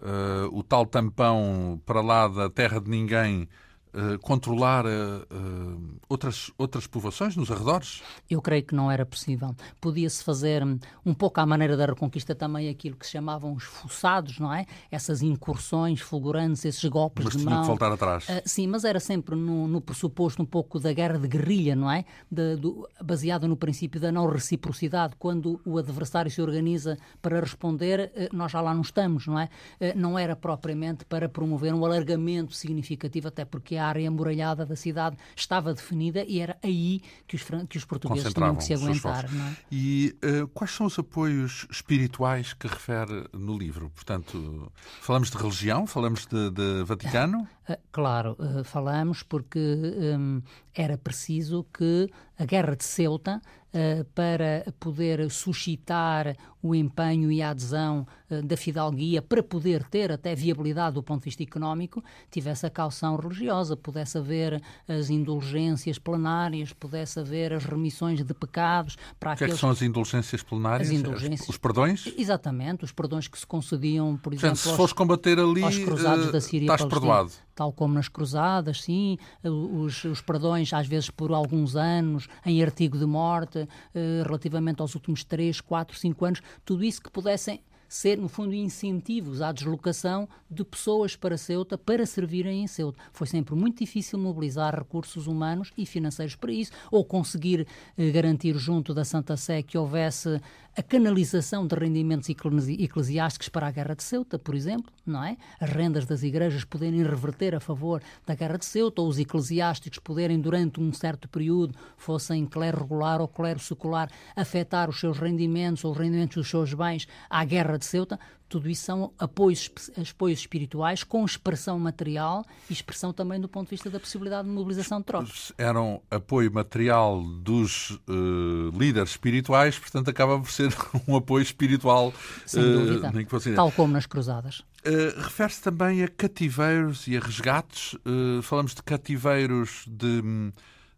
[0.00, 3.48] uh, o tal tampão para lá da terra de ninguém
[3.94, 8.02] uh, controlar uh, outras, outras povoações nos arredores?
[8.28, 9.54] Eu creio que não era possível.
[9.80, 13.64] Podia-se fazer hum, um pouco à maneira da Reconquista também aquilo que se chamavam os
[13.64, 14.66] fuçados, não é?
[14.90, 17.54] Essas incursões fulgurantes, esses golpes mas de mão.
[17.54, 18.28] Mas tinha que voltar atrás.
[18.28, 21.90] Uh, sim, mas era sempre no, no, pressuposto um pouco da guerra de guerrilha, não
[21.90, 22.04] é?
[22.30, 25.14] De, do, baseada no princípio da não reciprocidade.
[25.18, 29.48] Quando o adversário se organiza para responder, nós já lá não estamos, não é?
[29.94, 35.16] Não era propriamente para promover um alargamento significativo, até porque a área amuralhada da cidade
[35.36, 39.24] estava definida e era aí que os, que os portugueses tinham que se aguentar.
[39.24, 39.56] É?
[39.70, 43.90] E uh, quais são os apoios espirituais que refere no livro?
[43.90, 47.48] Portanto, falamos de religião, falamos de, de Vaticano?
[47.68, 50.42] Uh, claro, uh, falamos porque um,
[50.74, 53.40] era preciso que a Guerra de Ceuta
[53.72, 58.06] uh, para poder suscitar o empenho e a adesão
[58.40, 63.16] da fidalguia, para poder ter até viabilidade do ponto de vista económico, tivesse a calção
[63.16, 69.44] religiosa, pudesse haver as indulgências plenárias, pudesse haver as remissões de pecados para o que
[69.44, 69.52] aqueles...
[69.52, 70.88] é que são as indulgências plenárias?
[70.88, 71.48] As indulgências...
[71.48, 72.12] Os perdões?
[72.16, 76.40] Exatamente, os perdões que se concediam, por exemplo, se fores combater ali, aos cruzados da
[76.40, 77.32] Síria estás perdoado.
[77.54, 82.98] Tal como nas cruzadas, sim, os, os perdões às vezes por alguns anos, em artigo
[82.98, 87.60] de morte, eh, relativamente aos últimos 3, 4, 5 anos, tudo isso que pudessem
[87.92, 92.98] ser, no fundo, incentivos à deslocação de pessoas para Ceuta para servirem em Ceuta.
[93.12, 97.66] Foi sempre muito difícil mobilizar recursos humanos e financeiros para isso, ou conseguir
[97.98, 100.40] eh, garantir junto da Santa Sé que houvesse
[100.74, 105.36] a canalização de rendimentos eclesiásticos para a Guerra de Ceuta, por exemplo, não é?
[105.60, 109.98] As rendas das igrejas poderem reverter a favor da Guerra de Ceuta, ou os eclesiásticos
[109.98, 115.84] poderem, durante um certo período, fossem clero regular ou clero secular, afetar os seus rendimentos
[115.84, 118.18] ou os rendimentos dos seus bens à Guerra de Ceuta,
[118.48, 123.70] tudo isso são apoios, apoios espirituais com expressão material e expressão também do ponto de
[123.70, 125.52] vista da possibilidade de mobilização de tropas.
[125.56, 130.70] Eram apoio material dos uh, líderes espirituais, portanto acaba por ser
[131.08, 132.12] um apoio espiritual.
[132.44, 133.10] Sem dúvida.
[133.10, 134.60] Uh, Tal como nas cruzadas.
[134.84, 137.96] Uh, Refere-se também a cativeiros e a resgates.
[138.42, 140.52] falamos de cativeiros de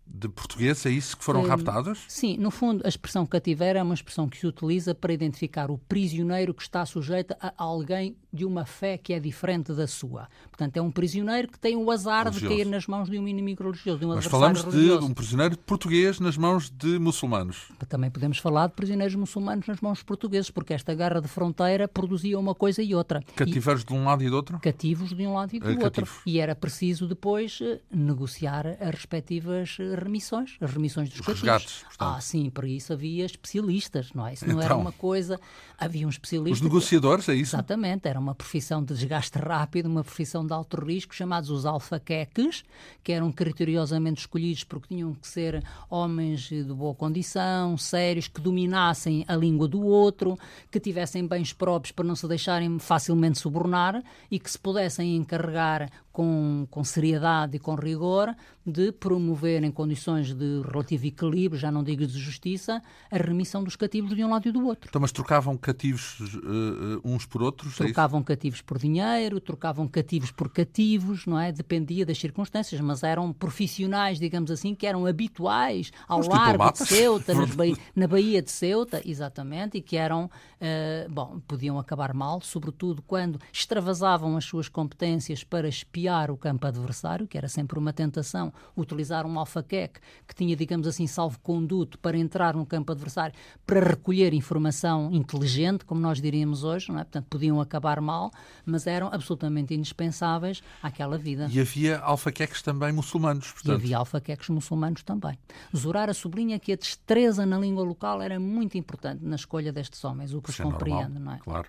[0.06, 2.04] de português, é isso que foram hum, raptados?
[2.08, 5.78] Sim, no fundo, a expressão cativeiro é uma expressão que se utiliza para identificar o
[5.78, 10.28] prisioneiro que está sujeito a alguém de uma fé que é diferente da sua.
[10.50, 12.48] Portanto, é um prisioneiro que tem o azar religioso.
[12.48, 15.00] de cair nas mãos de um inimigo religioso, de um Mas falamos religioso.
[15.00, 17.68] de um prisioneiro português nas mãos de muçulmanos.
[17.88, 21.86] Também podemos falar de prisioneiros muçulmanos nas mãos de portugueses, porque esta guerra de fronteira
[21.86, 23.22] produzia uma coisa e outra.
[23.36, 23.86] Cativeiros e...
[23.86, 24.58] de um lado e do outro?
[24.58, 26.08] Cativos de um lado e do é, outro.
[26.26, 31.42] E era preciso depois eh, negociar as respectivas eh, remissões, as remissões dos Os cativos.
[31.42, 32.16] Resgates, portanto.
[32.16, 34.34] Ah, sim, para isso havia especialistas, não é?
[34.34, 35.38] Isso não então, era uma coisa.
[35.78, 36.54] Havia um especialista.
[36.54, 37.54] Os negociadores, é isso?
[37.54, 42.64] Exatamente, era uma profissão de desgaste rápido, uma profissão de alto risco, chamados os alfaqueques,
[43.02, 49.24] que eram criteriosamente escolhidos porque tinham que ser homens de boa condição, sérios, que dominassem
[49.28, 50.38] a língua do outro,
[50.70, 55.90] que tivessem bens próprios para não se deixarem facilmente subornar e que se pudessem encarregar
[56.14, 58.34] com, com seriedade e com rigor
[58.64, 63.76] de promover em condições de relativo equilíbrio, já não digo de justiça, a remissão dos
[63.76, 64.88] cativos de um lado e do outro.
[64.88, 67.78] Então, mas trocavam cativos uh, uns por outros?
[67.80, 71.50] É trocavam cativos por dinheiro, trocavam cativos por cativos, não é?
[71.50, 76.78] Dependia das circunstâncias, mas eram profissionais, digamos assim, que eram habituais ao Os largo de
[76.78, 77.32] Ceuta,
[77.96, 83.40] na Baía de Ceuta, exatamente, e que eram, uh, bom, podiam acabar mal, sobretudo quando
[83.52, 89.26] extravasavam as suas competências para espiar o campo adversário, que era sempre uma tentação, utilizar
[89.26, 93.34] um alfaqueque que tinha, digamos assim, salvo-conduto para entrar no campo adversário,
[93.66, 97.04] para recolher informação inteligente, como nós diríamos hoje, não é?
[97.04, 98.30] Portanto, podiam acabar mal,
[98.64, 101.48] mas eram absolutamente indispensáveis àquela vida.
[101.50, 103.80] E havia alfaqueques também muçulmanos, portanto.
[103.80, 105.38] E havia alfaqueques muçulmanos também.
[105.74, 110.34] Zorara sublinha que a destreza na língua local era muito importante na escolha destes homens,
[110.34, 111.38] o que Isso se é compreende, normal, não é?
[111.38, 111.68] Claro.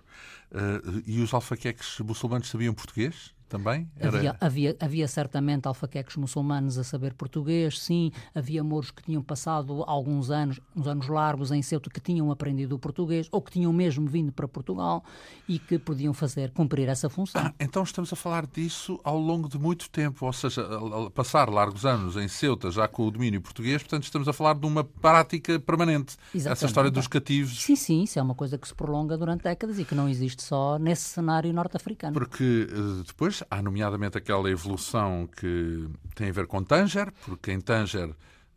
[0.51, 3.34] Uh, e os alfaqueques muçulmanos sabiam português?
[3.47, 3.89] Também?
[3.97, 4.17] Era...
[4.17, 8.11] Havia, havia, havia, certamente alfaqueques muçulmanos a saber português, sim.
[8.33, 12.75] Havia mouros que tinham passado alguns anos, uns anos largos em Ceuta, que tinham aprendido
[12.75, 15.03] o português ou que tinham mesmo vindo para Portugal
[15.47, 17.41] e que podiam fazer, cumprir essa função.
[17.41, 20.67] Ah, então estamos a falar disso ao longo de muito tempo, ou seja,
[21.13, 24.65] passar largos anos em Ceuta já com o domínio português, portanto estamos a falar de
[24.65, 26.17] uma prática permanente.
[26.33, 26.51] Exatamente.
[26.51, 27.61] Essa história dos cativos.
[27.61, 30.43] Sim, sim, isso é uma coisa que se prolonga durante décadas e que não existe
[30.43, 32.13] só nesse cenário norte-africano.
[32.13, 33.03] Porque eh,
[33.35, 38.09] depois há nomeadamente aquela evolução que tem a ver com Tanger, porque em Tanger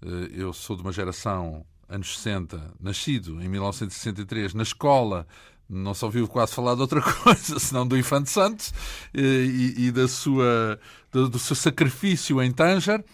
[0.02, 5.26] eh, eu sou de uma geração anos 60, nascido em 1963 na escola
[5.68, 8.72] não se ouviu quase falar de outra coisa senão do Infante Santos
[9.14, 10.78] eh, e, e da sua,
[11.10, 13.04] do, do, seu sacrifício em Tanger.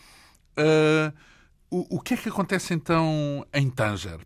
[0.57, 1.12] Uh,
[1.68, 4.20] o, o que é que acontece então em Tanger?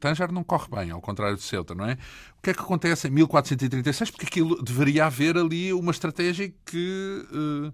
[0.00, 1.94] Tanger não corre bem, ao contrário de Ceuta, não é?
[2.38, 4.10] O que é que acontece em 1436?
[4.10, 7.72] Porque aquilo deveria haver ali uma estratégia que uh,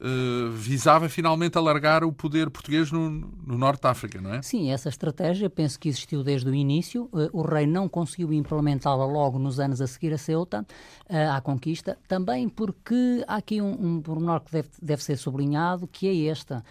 [0.00, 4.42] uh, visava finalmente alargar o poder português no, no, norte da África, não é?
[4.42, 7.08] Sim, essa estratégia penso que existiu desde o início.
[7.12, 10.66] Uh, o rei não conseguiu implementá-la logo nos anos a seguir a Ceuta,
[11.08, 15.86] uh, à conquista, também porque há aqui um, um pormenor que deve, deve ser sublinhado,
[15.86, 16.64] que é esta.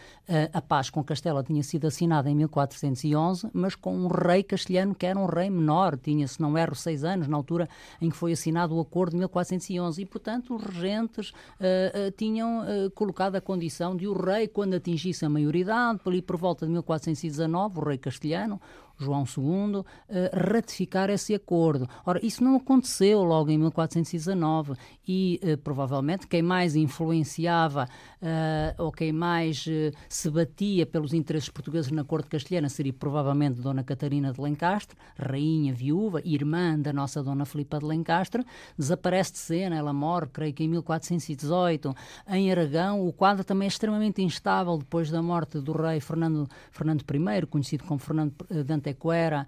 [0.54, 5.06] a paz com Castela tinha sido assinada em 1411, mas com um rei castelhano que
[5.06, 7.70] era um rei menor, tinha, se não erro, seis anos na altura
[8.02, 11.32] em que foi assinado o acordo de 1411, e, portanto, os regentes
[12.18, 12.64] tinham
[12.96, 16.72] colocado colocada a condição de o rei, quando atingisse a maioridade, ali por volta de
[16.72, 18.60] 1419, o rei castelhano,
[18.98, 21.88] João II, eh, ratificar esse acordo.
[22.06, 24.74] Ora, isso não aconteceu logo em 1419
[25.08, 27.88] e uh, provavelmente quem mais influenciava
[28.22, 33.62] uh, ou quem mais uh, se batia pelos interesses portugueses na corte castelhana seria provavelmente
[33.62, 38.46] Dona Catarina de Lencastre, rainha viúva, irmã da nossa Dona Filipa de Lencastre,
[38.78, 41.94] desaparece de cena, ela morre, creio que em 1418,
[42.30, 43.06] em Aragão.
[43.06, 47.84] O quadro também é extremamente instável depois da morte do rei Fernando, Fernando I, conhecido
[47.84, 49.48] como Fernando de Antequera,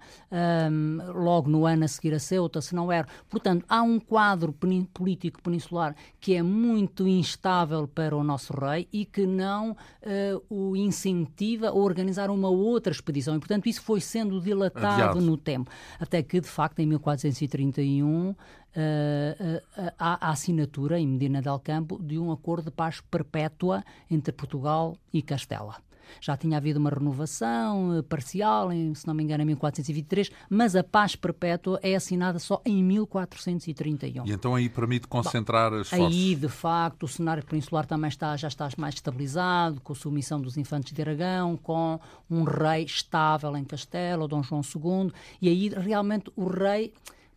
[0.70, 3.06] um, logo no ano a seguir a Ceuta, se não era.
[3.28, 9.04] Portanto, há um quadro político peninsular que é muito instável para o nosso rei e
[9.04, 13.36] que não uh, o incentiva a organizar uma outra expedição.
[13.36, 15.20] E, portanto, isso foi sendo dilatado Adiado.
[15.20, 15.70] no tempo.
[15.98, 22.02] Até que, de facto, em 1431, uh, uh, há a assinatura em Medina del Campo
[22.02, 25.85] de um acordo de paz perpétua entre Portugal e Castela.
[26.20, 30.76] Já tinha havido uma renovação eh, parcial, em, se não me engano, em 1423, mas
[30.76, 34.26] a paz perpétua é assinada só em 1431.
[34.26, 36.06] E então aí permite concentrar Bom, as forças?
[36.06, 40.40] Aí, de facto, o cenário peninsular também está, já está mais estabilizado, com a submissão
[40.40, 41.98] dos infantes de Aragão, com
[42.30, 46.92] um rei estável em Castelo, Dom João II, e aí realmente o rei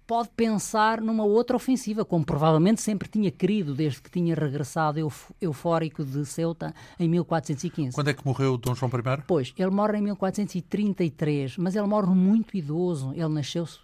[0.10, 5.32] pode pensar numa outra ofensiva, como provavelmente sempre tinha querido desde que tinha regressado euf
[5.40, 7.94] eufórico de Ceuta em 1415.
[7.94, 9.22] Quando é que morreu Dom João I?
[9.28, 13.12] Pois, ele morre em 1433, mas ele morre muito idoso.
[13.14, 13.78] Ele nasceu-se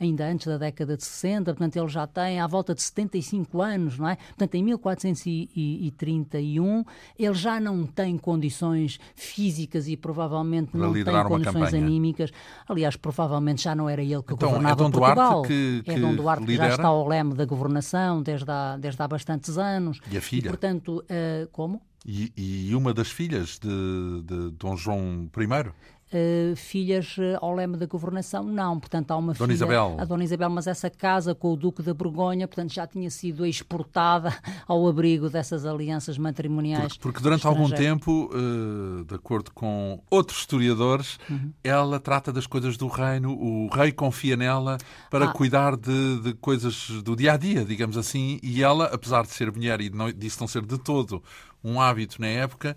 [0.00, 3.98] ainda antes da década de 60, portanto ele já tem à volta de 75 anos,
[3.98, 4.16] não é?
[4.16, 6.84] Portanto, em 1431
[7.18, 12.32] ele já não tem condições físicas e provavelmente Para não tem condições anímicas.
[12.66, 15.42] Aliás, provavelmente já não era ele que então, governava é Dom Portugal.
[15.42, 16.64] Duarte que que, é Dom Duarte lidera.
[16.64, 20.00] que já está ao leme da governação desde há, desde há bastantes anos.
[20.10, 20.46] E a filha?
[20.46, 21.80] E, portanto, uh, como?
[22.06, 25.72] E, e, uma das filhas de, de Dom João I?
[26.08, 28.80] Uh, filhas uh, ao leme da governação, não.
[28.80, 29.96] Portanto, há uma Dona filha, Isabel.
[29.98, 33.44] a Dona Isabel, mas essa casa com o Duque da Borgonha, portanto, já tinha sido
[33.44, 34.34] exportada
[34.66, 36.96] ao abrigo dessas alianças matrimoniais.
[36.96, 41.52] Porque, porque durante algum tempo, uh, de acordo com outros historiadores, uhum.
[41.62, 44.78] ela trata das coisas do reino, o rei confia nela
[45.10, 45.32] para ah.
[45.32, 49.52] cuidar de, de, coisas do dia a dia, digamos assim, e ela, apesar de ser
[49.52, 51.22] mulher e não, disso não ser de todo
[51.62, 52.74] um hábito na época, eh,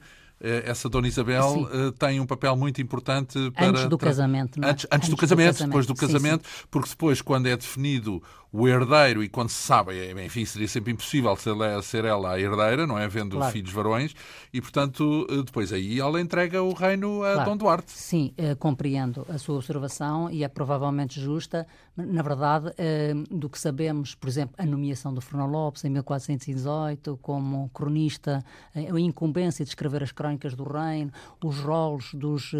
[0.66, 3.68] essa Dona Isabel uh, tem um papel muito importante para.
[3.68, 4.72] Antes do casamento, não é?
[4.72, 6.68] Antes, antes, antes do, casamento, do, casamento, depois do casamento, sim, sim.
[6.72, 8.22] porque depois, quando é definido
[8.54, 11.34] o herdeiro, e quando se sabe, é, enfim, seria sempre impossível
[11.82, 13.06] ser ela, a herdeira, não é?
[13.06, 13.52] Havendo claro.
[13.52, 14.14] filhos varões,
[14.52, 17.50] e portanto, eh, depois aí ela entrega o reino a claro.
[17.50, 17.92] Dom Duarte.
[17.92, 21.66] Sim, eh, compreendo a sua observação e é provavelmente justa.
[21.96, 27.18] Na verdade, eh, do que sabemos, por exemplo, a nomeação do Fernão Lopes em 1418
[27.22, 28.44] como cronista,
[28.76, 31.12] a incumbência de escrever as crónicas do reino,
[31.42, 32.52] os rolos dos,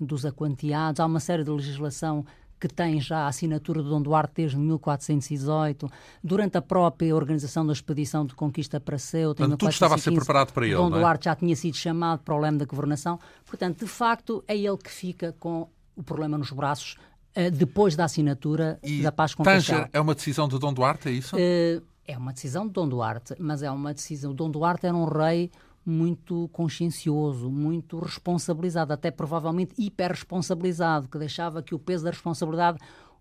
[0.00, 2.24] dos aquanteados, há uma série de legislação
[2.58, 5.90] que tem já a assinatura de Dom Duarte desde 1418,
[6.22, 9.42] durante a própria organização da expedição de conquista para Ceuta.
[9.42, 10.76] Portanto, tudo estava a ser preparado para ele.
[10.76, 10.98] Dom é?
[10.98, 13.18] Duarte já tinha sido chamado para o leme da governação.
[13.46, 16.96] Portanto, de facto, é ele que fica com o problema nos braços
[17.36, 21.08] uh, depois da assinatura e da paz com Tanger é uma decisão de Dom Duarte,
[21.08, 21.36] é isso?
[21.36, 24.34] Uh, é uma decisão de Dom Duarte, mas é uma decisão.
[24.34, 25.50] Dom Duarte era um rei
[25.84, 32.78] muito consciencioso, muito responsabilizado, até provavelmente hiperresponsabilizado, que deixava que o peso da responsabilidade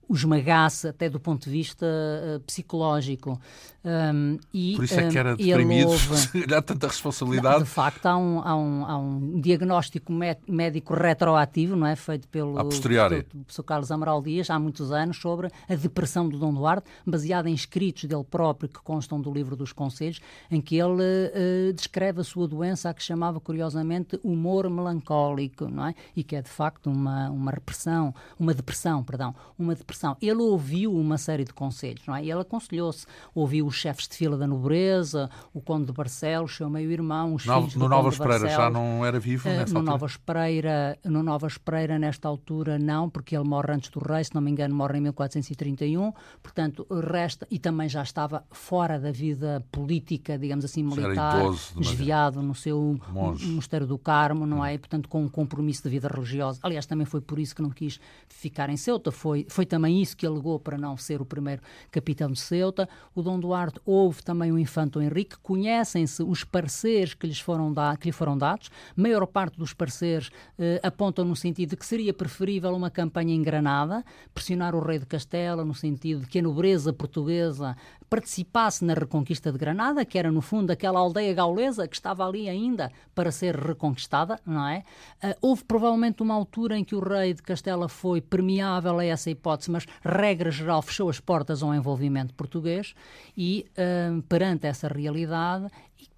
[0.08, 3.40] o esmagasse até do ponto de vista uh, psicológico.
[3.84, 6.44] Um, e, Por isso é que era deprimido, houve...
[6.54, 7.64] há tanta responsabilidade.
[7.64, 10.12] De facto, há um, há um, há um diagnóstico
[10.48, 11.96] médico retroativo, não é?
[11.96, 16.54] Feito pelo, pelo professor Carlos Amaral Dias há muitos anos sobre a depressão do Dom
[16.54, 20.20] Duarte, baseada em escritos dele próprio que constam do livro dos Conselhos,
[20.52, 25.88] em que ele uh, descreve a sua doença, a que chamava curiosamente humor melancólico, não
[25.88, 25.96] é?
[26.14, 30.16] E que é de facto uma, uma repressão, uma depressão, perdão, uma depressão pressão.
[30.22, 32.22] Ele ouviu uma série de conselhos, não é?
[32.22, 37.34] Ele aconselhou-se, ouviu os chefes de fila da nobreza, o conde de Barcelos, seu meio-irmão,
[37.34, 39.92] os no, filhos no do Novas Pereira já não era vivo nessa no altura?
[39.92, 44.34] Novas Pereira, no Novas Pereira, nesta altura, não, porque ele morre antes do rei, se
[44.36, 49.66] não me engano, morre em 1431, portanto, resta, e também já estava fora da vida
[49.72, 53.48] política, digamos assim, militar, idoso, desviado no seu monge.
[53.48, 54.76] mosteiro do Carmo, não é?
[54.76, 56.60] E, portanto, com um compromisso de vida religiosa.
[56.62, 60.16] Aliás, também foi por isso que não quis ficar em Ceuta, foi, foi também isso
[60.16, 61.62] que alegou para não ser o primeiro
[61.92, 62.88] capitão de Ceuta.
[63.14, 67.96] O Dom Duarte houve também o Infanto Henrique, conhecem-se os pareceres que, lhes foram da,
[67.98, 71.86] que lhe foram dados, a maior parte dos pareceres eh, apontam no sentido de que
[71.86, 76.40] seria preferível uma campanha em Granada, pressionar o rei de Castela no sentido de que
[76.40, 77.76] a nobreza portuguesa
[78.10, 82.48] participasse na reconquista de Granada, que era no fundo aquela aldeia gaulesa que estava ali
[82.48, 84.84] ainda para ser reconquistada, não é?
[85.24, 89.30] Uh, houve provavelmente uma altura em que o rei de Castela foi permeável a essa
[89.30, 92.96] hipótese, mas regra geral fechou as portas ao envolvimento português
[93.36, 95.68] e uh, perante essa realidade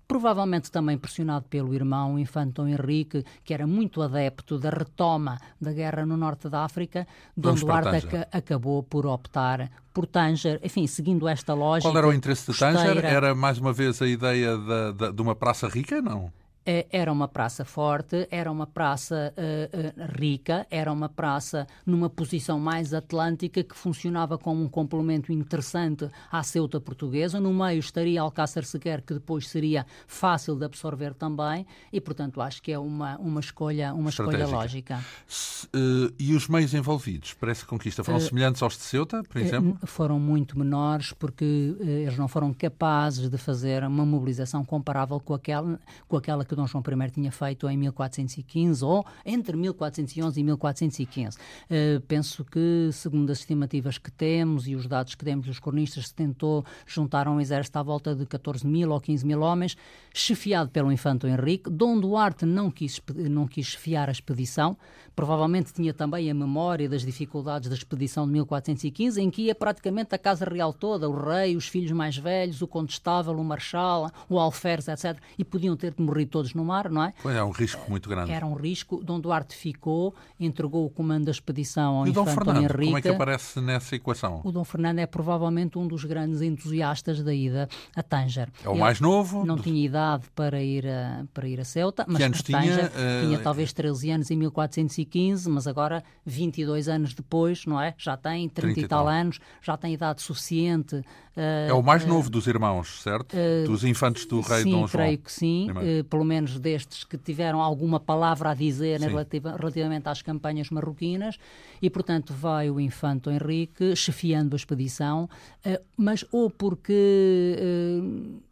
[0.08, 5.38] provavelmente também pressionado pelo irmão, o infante Dom Henrique, que era muito adepto da retoma
[5.62, 7.08] da guerra no norte da África,
[7.38, 11.92] Dom Duarte ac acabou por optar por Tanger, enfim, seguindo esta lógica.
[11.92, 13.06] Qual era o interesse de Tanger?
[13.06, 16.34] Era mais uma vez a ideia de, de, de uma praça rica, não?
[16.66, 22.10] Eh, era uma praça forte, era uma praça uh, uh, rica, era uma praça numa
[22.10, 27.40] posição mais atlântica que funcionava como um complemento interessante à Ceuta portuguesa.
[27.40, 32.62] No meio estaria Alcácer Sequer, que depois seria fácil de absorver também, e portanto acho
[32.62, 35.04] que é uma, uma escolha, uma escolha lógica.
[35.28, 39.38] Se, uh, e os meios envolvidos para essa conquista foram semelhantes aos de Ceuta, por
[39.40, 39.78] exemplo?
[39.86, 45.80] foram muito menores, porque eles não foram capazes de fazer uma mobilização comparável com aquela,
[46.08, 51.38] com aquela que Dom João I tinha feito em 1415 ou entre 1411 e 1415.
[51.38, 51.40] Uh,
[51.70, 56.08] eh, penso que, segundo as estimativas que temos e os dados que temos dos cronistas,
[56.08, 59.78] se tentou juntar um exército à volta de 14 mil ou 15 mil homens,
[60.14, 61.70] chefiado pelo infante Henrique.
[61.70, 64.76] Dom Duarte não quis, não quis chefiar a expedição,
[65.16, 70.16] provavelmente tinha também a memória das dificuldades da expedição de 1415, em que ia praticamente
[70.16, 74.40] a Casa Real toda, o rei, os filhos mais velhos, o condestável, o marchal, o
[74.40, 77.14] alferes, etc., e podiam ter morrido todos no mar, não é?
[77.22, 78.32] Pois é, um risco muito grande.
[78.32, 79.04] Era um risco.
[79.04, 82.86] Dom Duarte ficou, entregou o comando da expedição ao e Infante Dom Fernando, Henrique.
[82.86, 84.42] como é que aparece nessa equação?
[84.44, 88.50] O Dom Fernando é provavelmente um dos grandes entusiastas da ida a Tanger.
[88.64, 89.46] É o Ele mais novo?
[89.46, 93.26] Não tinha idade para ir a, para ir a Ceuta, mas Tanger tinha, uh...
[93.26, 97.94] tinha talvez 13 anos em 1415, mas agora, 22 anos depois, não é?
[97.98, 100.96] Já tem 30, 30 e tal anos, já tem idade suficiente.
[100.96, 103.36] Uh, é o mais uh, novo dos irmãos, certo?
[103.66, 104.88] dos infantes do rei sim, Dom João.
[104.88, 105.68] Sim, creio que sim.
[106.10, 111.38] pelo menos destes que tiveram alguma palavra a dizer relativa, relativamente às campanhas marroquinas,
[111.82, 115.30] e portanto vai o infante Henrique chefiando a expedição,
[115.66, 117.58] uh, mas ou porque.
[117.60, 118.50] Uh,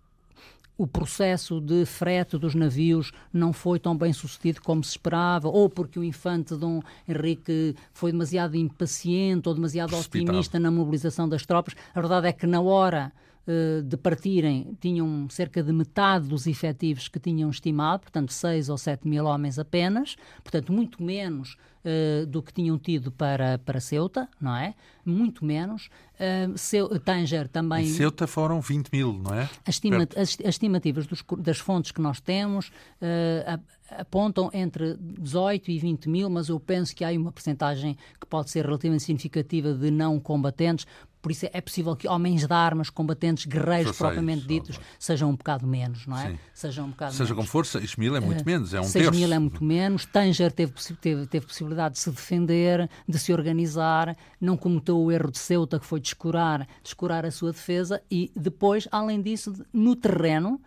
[0.78, 5.68] o processo de frete dos navios não foi tão bem sucedido como se esperava, ou
[5.68, 10.30] porque o infante Dom Henrique foi demasiado impaciente ou demasiado Precipitado.
[10.30, 11.76] otimista na mobilização das tropas.
[11.96, 13.12] A verdade é que na hora
[13.50, 18.78] eh, de partirem tinham cerca de metade dos efetivos que tinham estimado, portanto 6 ou
[18.78, 24.28] 7 mil homens apenas, portanto muito menos uh, do que tinham tido para, para Ceuta,
[24.42, 24.76] não é?
[25.06, 25.90] Muito menos.
[26.16, 27.86] Uh, Seu, Tanger também...
[27.86, 29.44] Em Ceuta foram 20 mil, não é?
[29.66, 32.70] As, estima, as, as estimativas dos, das fontes que nós temos
[33.90, 38.50] apontam entre 18 e 20 mil, mas eu penso que há uma percentagem que pode
[38.50, 40.86] ser relativamente significativa de não combatentes,
[41.22, 45.66] por isso é possível que homens de armas, combatentes, guerreiros propriamente ditos, sejam um bocado
[45.66, 46.32] menos, não é?
[46.32, 46.40] Sim.
[46.54, 47.36] Sejam um bocado Seja menos.
[47.38, 50.06] como for, 6 mil é muito uh, menos, é um 6 mil é muito menos.
[50.06, 55.32] Tanger teve, teve, teve possibilidade de se defender, de se organizar, não cometeu o erro
[55.32, 60.62] de Ceuta, que foi descurar, descurar a sua defesa, e depois, além disso, no terreno,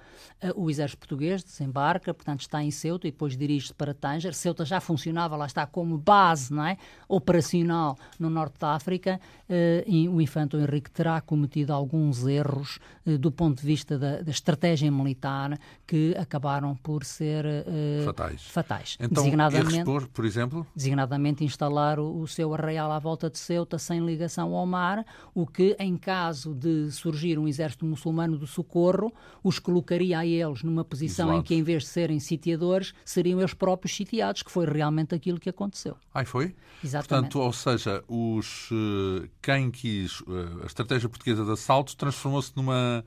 [0.57, 4.35] o exército português desembarca, portanto está em Ceuta e depois dirige-se para Tanger.
[4.35, 6.77] Ceuta já funcionava, lá está, como base não é?
[7.09, 9.53] operacional no norte da África, uh,
[9.87, 14.31] e o infante Henrique terá cometido alguns erros eh, do ponto de vista da, da,
[14.31, 18.43] estratégia militar que acabaram por ser eh, fatais.
[18.47, 18.97] fatais.
[19.01, 20.67] Então, designadamente, expor, por exemplo?
[20.75, 25.47] Designadamente instalar o, o, seu arraial à volta de Ceuta sem ligação ao mar, o
[25.47, 29.13] que, em caso de surgir um exército muçulmano do socorro,
[29.43, 31.45] os colocaria a eles numa posição Isolados.
[31.45, 35.39] em que, em vez de serem sitiadores, seriam eles próprios sitiados, que foi realmente aquilo
[35.39, 35.97] que aconteceu.
[36.15, 36.55] Ai, foi?
[36.83, 37.09] Exatamente.
[37.09, 40.23] Portanto, ou seja, os, eh, quem quis
[40.63, 43.05] a estratégia portuguesa de assalto transformou-se numa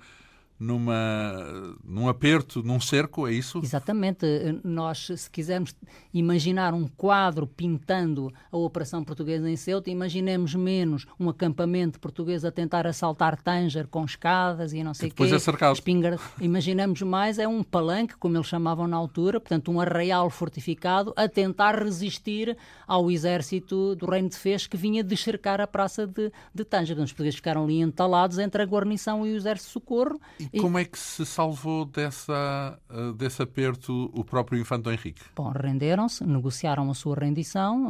[0.60, 3.60] numa, num aperto, num cerco, é isso?
[3.64, 4.26] Exatamente.
[4.64, 5.76] Nós, se quisermos
[6.14, 12.52] imaginar um quadro pintando a Operação Portuguesa em Ceuta, imaginemos menos um acampamento português a
[12.52, 15.16] tentar assaltar Tanger com escadas e não sei o quê.
[15.16, 15.74] Depois é cercado.
[15.74, 16.18] Espingar...
[16.40, 21.28] Imaginamos mais é um palanque, como eles chamavam na altura, portanto um arraial fortificado a
[21.28, 22.56] tentar resistir
[22.88, 26.98] ao exército do Reino de Fez que vinha descercar a praça de, de Tanger.
[27.00, 30.20] Os portugueses ficaram ali entalados entre a guarnição e o exército de socorro.
[30.54, 35.24] E, como é que se salvou dessa, uh, desse aperto o próprio Infante Henrique?
[35.36, 37.90] Bom, renderam-se, negociaram a sua rendição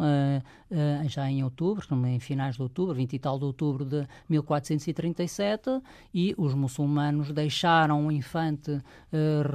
[0.73, 5.81] uh, já em outubro, em finais de outubro, 20 e tal de outubro de 1437,
[6.13, 8.81] e os muçulmanos deixaram o Infante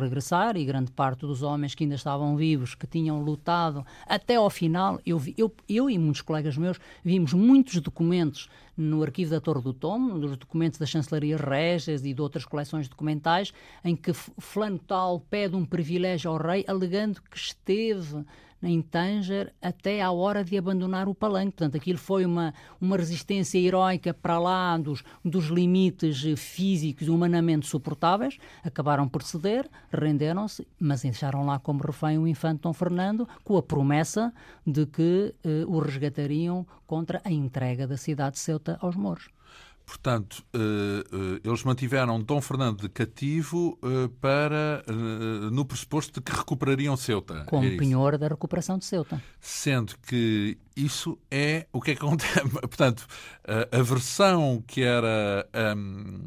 [0.01, 4.49] regressar e grande parte dos homens que ainda estavam vivos, que tinham lutado até ao
[4.49, 9.41] final, eu, vi, eu, eu e muitos colegas meus vimos muitos documentos no arquivo da
[9.41, 13.53] Torre do Tomo, nos documentos das chancelarias régias e de outras coleções documentais,
[13.85, 18.25] em que fulano tal pede um privilégio ao rei, alegando que esteve
[18.63, 21.53] em Tanger até à hora de abandonar o palanque.
[21.53, 28.39] Portanto, aquilo foi uma, uma resistência heroica para lá dos, dos limites físicos humanamente suportáveis.
[28.65, 33.63] Acabaram por ceder, renderam-se, mas deixaram lá como refém o infante Dom Fernando, com a
[33.63, 34.33] promessa
[34.67, 39.38] de que eh, o resgatariam contra a entrega da cidade de Ceuta aos mouros.
[39.89, 44.84] Portanto, uh, uh, eles mantiveram Dom Fernando de cativo uh, para,
[45.51, 47.45] no pressuposto de que recuperariam Ceuta.
[47.47, 49.22] Como é penhor da recuperação de Ceuta.
[49.41, 52.39] Sendo que isso é o que é que acontece.
[52.61, 53.07] Portanto,
[53.72, 55.49] a versão que era.
[55.74, 56.20] Um,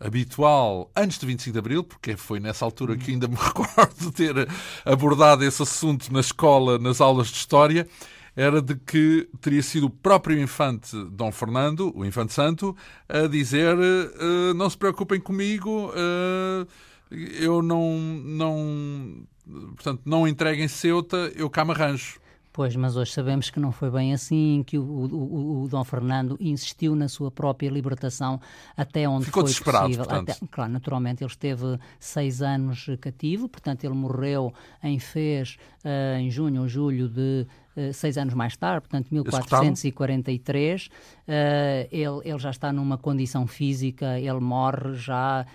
[0.00, 4.10] habitual antes de 25 de Abril, porque foi nessa altura que ainda me recordo de
[4.10, 4.48] ter
[4.84, 7.86] abordado esse assunto na escola, nas aulas de História,
[8.34, 12.76] era de que teria sido o próprio infante Dom Fernando, o infante santo,
[13.08, 16.66] a dizer uh, não se preocupem comigo, uh,
[17.10, 19.26] eu não, não,
[19.74, 22.21] portanto, não entreguem Ceuta, eu cá me arranjo.
[22.52, 26.36] Pois, mas hoje sabemos que não foi bem assim, que o, o, o, Dom Fernando
[26.38, 28.38] insistiu na sua própria libertação
[28.76, 30.06] até onde Ficou foi desesperado, possível.
[30.10, 36.30] Até, claro, naturalmente ele esteve seis anos cativo, portanto ele morreu em Fez uh, em
[36.30, 40.86] junho ou julho de uh, seis anos mais tarde, portanto 1443.
[40.86, 40.90] Uh,
[41.28, 45.46] eh, ele, ele já está numa condição física, ele morre já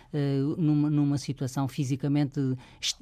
[0.58, 2.40] numa, numa situação fisicamente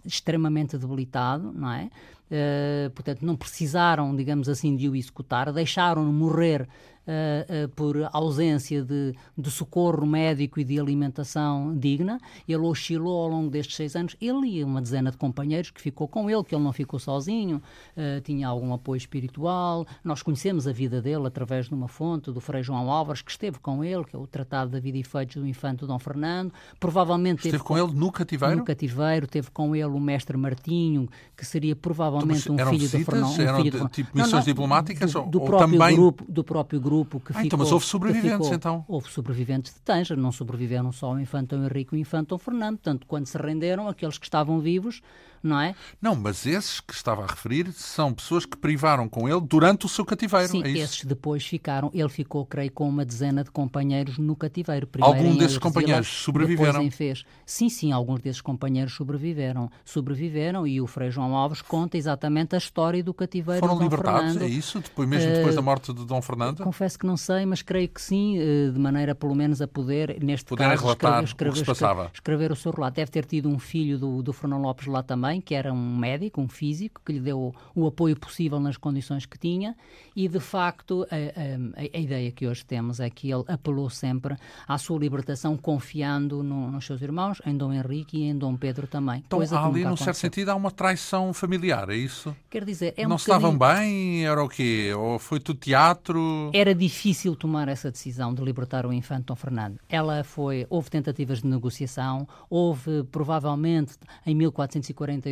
[0.04, 1.90] extremamente debilitado, não é?
[2.26, 6.68] Uh, portanto, não precisaram, digamos assim, de o executar, deixaram-no morrer
[7.08, 12.20] uh, uh, por ausência de, de, socorro médico e de alimentação digna.
[12.48, 16.08] Ele oscilou ao longo destes seis anos, ele e uma dezena de companheiros que ficou
[16.08, 17.62] com ele, que ele não ficou sozinho,
[17.96, 19.86] uh, tinha algum apoio espiritual.
[20.04, 23.60] Nós conhecemos a vida dele através de uma fonte do Frei João Álvares, que esteve
[23.60, 26.52] com ele, que é o Tratado da Vida e Feitos do Infante Dom Fernando.
[26.80, 28.58] Provavelmente esteve com, com ele no cativeiro?
[28.58, 33.06] No cativeiro, teve com ele o mestre Martinho, que seria provavelmente então, um filho visitas?
[33.06, 33.34] do Fernão.
[33.34, 35.14] Um eram filho de, tipo missões não, não, diplomáticas?
[35.14, 35.96] Do, do ou próprio também...
[35.96, 37.46] grupo, do próprio grupo grupo que ah, ficou...
[37.46, 38.86] Então, mas houve sobreviventes, ficou, então?
[38.88, 42.78] Houve sobreviventes de Tanger, não sobreviveram só o Infantão Henrique e o Infantão Fernando.
[42.78, 45.02] Portanto, quando se renderam, aqueles que estavam vivos
[45.46, 45.76] não é?
[46.02, 49.90] Não, mas esses que estava a referir são pessoas que privaram com ele durante o
[49.90, 50.50] seu cativeiro.
[50.50, 51.92] Sim, é esses depois ficaram.
[51.94, 54.88] Ele ficou, creio, com uma dezena de companheiros no cativeiro.
[54.88, 56.82] Primeiro Algum desses companheiros sobreviveram?
[56.82, 57.26] Em Fez.
[57.46, 59.70] Sim, sim, alguns desses companheiros sobreviveram.
[59.84, 63.60] Sobreviveram e o Frei João Alves conta exatamente a história do cativeiro.
[63.60, 64.44] Foram libertados, Fernando.
[64.44, 64.80] é isso?
[64.80, 66.64] Depois, mesmo depois uh, da morte de Dom Fernando?
[66.64, 70.18] Confesso que não sei, mas creio que sim, uh, de maneira pelo menos a poder,
[70.24, 72.96] neste poder caso, relatar escrever, escrever, escrever, escrever, o seu relato.
[72.96, 75.98] Deve ter tido um filho do, do Fernão Lopes lá também, também, que era um
[75.98, 79.76] médico, um físico, que lhe deu o apoio possível nas condições que tinha,
[80.16, 84.36] e de facto a, a, a ideia que hoje temos é que ele apelou sempre
[84.68, 88.88] à sua libertação, confiando no, nos seus irmãos, em Dom Henrique e em Dom Pedro
[88.88, 89.24] também.
[89.26, 92.36] Então ali, num certo sentido, há uma traição familiar, é isso?
[92.50, 93.36] Quer dizer, é um Não bocadinho...
[93.36, 94.26] estavam bem?
[94.26, 94.92] Era o quê?
[94.96, 96.50] Ou foi tudo teatro?
[96.54, 99.80] Era difícil tomar essa decisão de libertar o infante Dom Fernando.
[99.90, 100.66] Ela foi...
[100.70, 105.25] Houve tentativas de negociação, houve provavelmente em 1440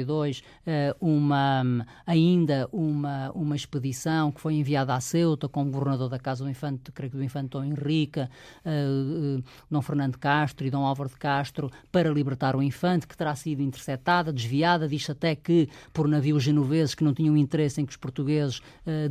[0.65, 6.17] eh, uma, ainda uma, uma expedição que foi enviada à Ceuta com o governador da
[6.17, 10.83] Casa do Infante, creio que do Infante Dom Henrique, uh, Dom Fernando Castro e Dom
[10.85, 15.69] Álvaro de Castro para libertar o Infante, que terá sido interceptada, desviada, diz até que
[15.91, 18.61] por navios genoveses que não tinham interesse em que os portugueses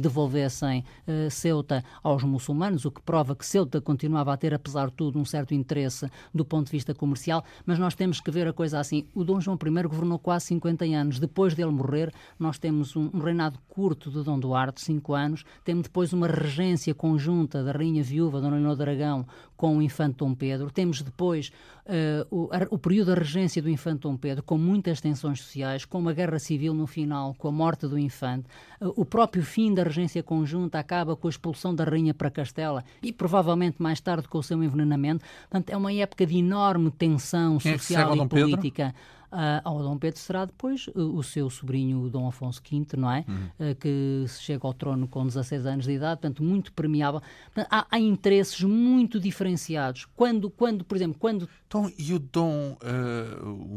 [0.00, 0.84] devolvessem
[1.30, 5.24] Ceuta aos muçulmanos, o que prova que Ceuta continuava a ter, apesar de tudo, um
[5.24, 9.06] certo interesse do ponto de vista comercial, mas nós temos que ver a coisa assim.
[9.14, 13.18] O Dom João I governou quase 50 anos depois dele morrer, nós temos um, um
[13.18, 18.40] reinado curto de Dom Duarte, 5 anos, temos depois uma regência conjunta da Rainha Viúva,
[18.40, 21.52] Dona Leonor de Aragão, com o Infante Dom Pedro, temos depois
[21.86, 25.84] uh, o, a, o, período da regência do Infante Dom Pedro, com muitas tensões sociais,
[25.84, 28.46] com uma guerra civil no final, com a morte do Infante,
[28.80, 32.84] uh, o próprio fim da regência conjunta acaba com a expulsão da Rainha para Castela
[33.02, 35.24] e provavelmente mais tarde com o seu envenenamento.
[35.42, 38.92] Portanto, é uma época de enorme tensão Quem social é e política.
[38.92, 39.21] Uh,
[39.64, 43.24] ao Dom Pedro será depois uh, o seu sobrinho Dom Afonso V, não é?
[43.28, 43.70] Uhum.
[43.70, 47.20] Uh, que chega ao trono com 16 anos de idade, portanto, muito premiável.
[47.46, 50.06] Portanto, há, há, interesses muito diferenciados.
[50.14, 51.48] Quando, quando, por exemplo, quando.
[51.66, 52.76] Então, e o Dom,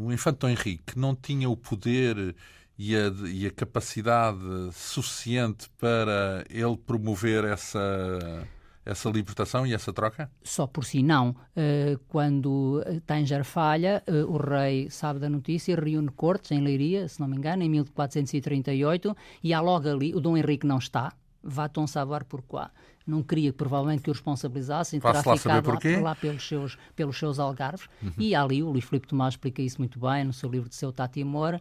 [0.04, 2.34] o infante Dom Henrique, não tinha o poder
[2.78, 4.38] e a, e a capacidade
[4.72, 8.46] suficiente para ele promover essa
[8.86, 10.30] essa libertação e essa troca?
[10.42, 11.30] Só por si não.
[11.30, 17.20] Uh, quando Tanger falha, uh, o rei sabe da notícia, reúne cortes em Leiria, se
[17.20, 21.12] não me engano, em 1438, e há logo ali, o Dom Henrique não está,
[21.42, 22.70] vá-te saber porquê.
[23.06, 27.88] Não queria provavelmente que o responsabilizassem, terá ficado lá, lá, pelos, seus, pelos seus algarves.
[28.02, 28.12] Uhum.
[28.18, 30.92] E ali, o Luís Filipe Tomás explica isso muito bem no seu livro de seu
[30.92, 31.60] Tati eh,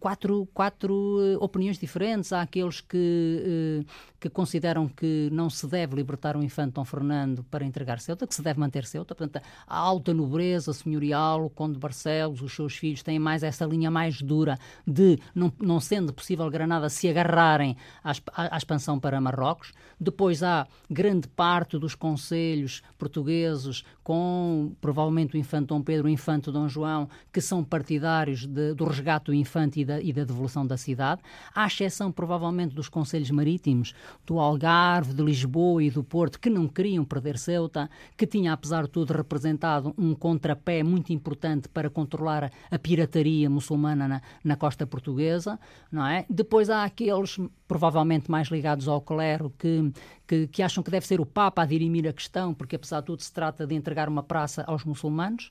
[0.00, 2.32] quatro, quatro eh, opiniões diferentes.
[2.32, 7.44] Há aqueles que, eh, que consideram que não se deve libertar o infante Dom Fernando
[7.44, 9.14] para entregar Ceuta, que se deve manter Ceuta.
[9.14, 13.64] Portanto, a alta nobreza senhorial, o Conde de Barcelos, os seus filhos têm mais essa
[13.66, 19.20] linha mais dura de, não, não sendo possível Granada, se agarrarem à, à expansão para
[19.20, 19.72] Marrocos.
[19.98, 26.50] Depois há grande parte dos conselhos portugueses, com provavelmente o infante Dom Pedro, o infante
[26.50, 30.66] Dom João, que são partidários de, do resgate do infante e da, e da devolução
[30.66, 31.20] da cidade,
[31.54, 33.94] à exceção provavelmente dos conselhos marítimos
[34.24, 38.84] do Algarve, de Lisboa e do Porto, que não queriam perder Ceuta, que tinha, apesar
[38.84, 44.86] de tudo, representado um contrapé muito importante para controlar a pirataria muçulmana na, na costa
[44.86, 45.58] portuguesa,
[45.90, 46.24] não é?
[46.28, 49.92] Depois há aqueles, provavelmente mais ligados ao clero, que,
[50.26, 53.06] que, que acham que deve ser o Papa a dirimir a questão, porque apesar de
[53.06, 55.50] tudo se trata de entregar uma praça aos muçulmanos,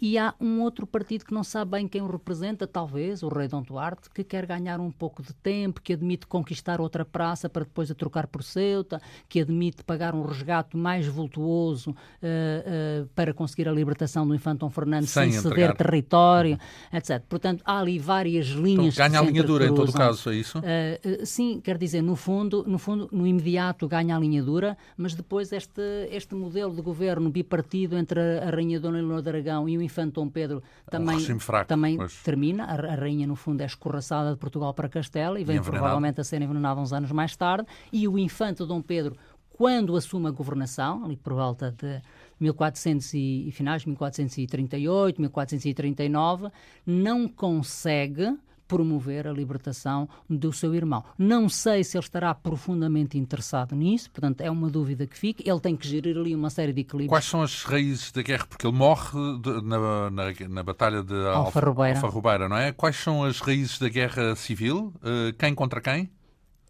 [0.00, 3.46] e há um outro partido que não sabe bem quem o representa, talvez, o rei
[3.46, 7.64] Dom Duarte, que quer ganhar um pouco de tempo, que admite conquistar outra praça para
[7.64, 13.34] depois a trocar por Ceuta, que admite pagar um resgate mais vultuoso uh, uh, para
[13.34, 16.58] conseguir a libertação do infante Dom Fernando sem, sem ceder território,
[16.92, 17.22] etc.
[17.28, 18.94] Portanto, há ali várias linhas.
[18.94, 20.58] Então, ganha a linha dura, em todo caso, é isso?
[20.60, 25.14] Uh, sim, quer dizer, no fundo, no fundo, no imediato ganha a linha dura, mas
[25.14, 29.76] depois este, este modelo de governo bipartido entre a Rainha Dona Leonor de Aragão e
[29.76, 32.64] o infante Dom Pedro também, um fraco, também termina.
[32.64, 36.20] A, a, rainha, no fundo, é escorraçada de Portugal para Castela e vem e provavelmente
[36.20, 37.66] a ser envenenada uns anos mais tarde.
[37.92, 39.16] E o infante Dom Pedro,
[39.50, 42.00] quando assume a governação, ali por volta de
[42.40, 46.48] 1400 e, finais de 1438, 1439,
[46.86, 48.38] não consegue
[48.70, 51.02] promover a libertação do seu irmão.
[51.18, 55.42] Não sei se ele estará profundamente interessado nisso, portanto, é uma dúvida que fica.
[55.44, 57.08] Ele tem que gerir ali uma série de equilíbrios.
[57.08, 58.46] Quais são as raízes da guerra?
[58.48, 59.10] Porque ele morre
[59.42, 61.96] de, na, na, na, Batalha de Alfarrobeira.
[61.96, 62.70] Alfarrobeira, não é?
[62.70, 64.94] Quais são as raízes da guerra civil?
[64.98, 66.08] Uh, quem contra quem?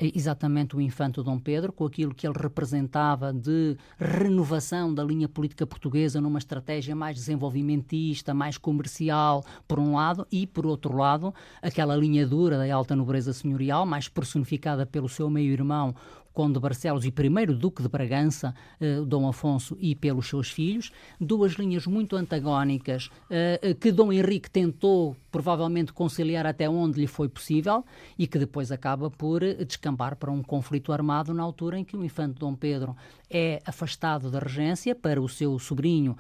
[0.01, 5.67] Exatamente o infante Dom Pedro, com aquilo que ele representava de renovação da linha política
[5.67, 11.95] portuguesa numa estratégia mais desenvolvimentista, mais comercial, por um lado, e, por outro lado, aquela
[11.95, 15.95] linha dura da alta nobreza senhorial, mais personificada pelo seu meio-irmão,
[16.33, 20.93] Conde de Barcelos e primeiro Duque de Bragança, eh, Dom Afonso, e pelos seus filhos,
[21.21, 27.07] duas linhas muito antagónicas eh, eh, que Dom Henrique tentou provavelmente conciliar até onde lhe
[27.07, 27.85] foi possível
[28.19, 32.05] e que depois acaba por descambar para um conflito armado na altura em que o
[32.05, 32.97] infante Dom Pedro
[33.29, 36.17] é afastado da regência para o seu sobrinho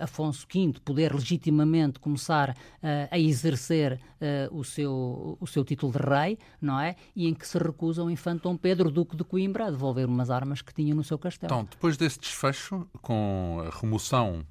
[0.00, 2.56] Afonso V poder legitimamente começar uh,
[3.10, 6.96] a exercer uh, o, seu, o seu título de rei, não é?
[7.14, 10.30] E em que se recusa o infante Dom Pedro, Duque de Coimbra, a devolver umas
[10.30, 11.52] armas que tinha no seu castelo.
[11.52, 14.44] Então, depois desse desfecho, com a remoção,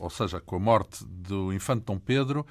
[0.00, 2.46] ou seja, com a morte do infante Dom Pedro,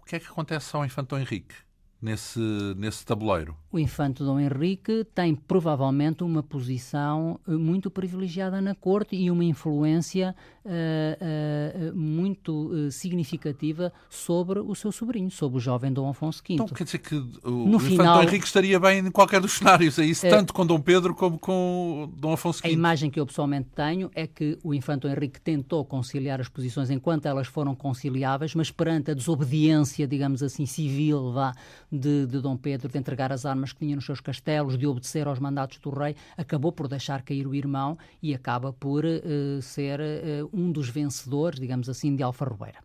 [0.00, 1.54] o que é que acontece ao infante Dom Henrique?
[2.00, 2.40] nesse,
[2.76, 3.56] nesse tabuleiro?
[3.70, 9.44] O infante Dom Henrique tem provavelmente uma posição eh, muito privilegiada na corte e uma
[9.44, 10.34] influência
[10.68, 16.54] uh, uh, muito uh, significativa sobre o seu sobrinho, sobre o jovem Dom Afonso V.
[16.54, 19.98] Então quer dizer que o, no final, Dom Henrique estaria bem em qualquer dos cenários,
[19.98, 20.28] é isso?
[20.28, 22.68] tanto com Dom Pedro como com Dom Afonso V?
[22.68, 26.90] A imagem que eu pessoalmente tenho é que o infante Henrique tentou conciliar as posições
[26.90, 31.54] enquanto elas foram conciliáveis, mas perante a desobediência, digamos assim, civil, vá,
[31.90, 35.26] de, de Dom Pedro de entregar as armas que tinha nos seus castelos, de obedecer
[35.26, 40.00] aos mandatos do rei, acabou por deixar cair o irmão e acaba por uh, ser
[40.00, 42.78] uh, um dos vencedores, digamos assim, de Alfarrobeira.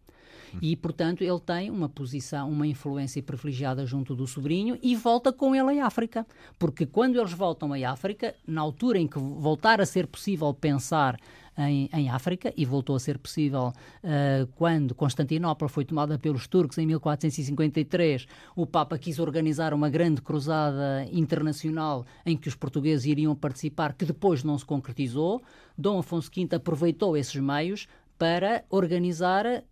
[0.62, 5.56] E, portanto, ele tem uma posição, uma influência privilegiada junto do sobrinho e volta com
[5.56, 6.28] ele à África.
[6.60, 11.20] Porque quando eles voltam à África, na altura em que voltar a ser possível pensar
[11.58, 13.74] em, em África e voltou a ser possível
[14.04, 18.28] uh, quando Constantinopla foi tomada pelos turcos em 1453.
[18.56, 24.06] O Papa quis organizar uma grande cruzada internacional em que os portugueses iriam participar, que
[24.06, 25.42] depois não se concretizou.
[25.78, 27.88] Dom Afonso V aproveitou esses meios
[28.18, 29.64] para organizar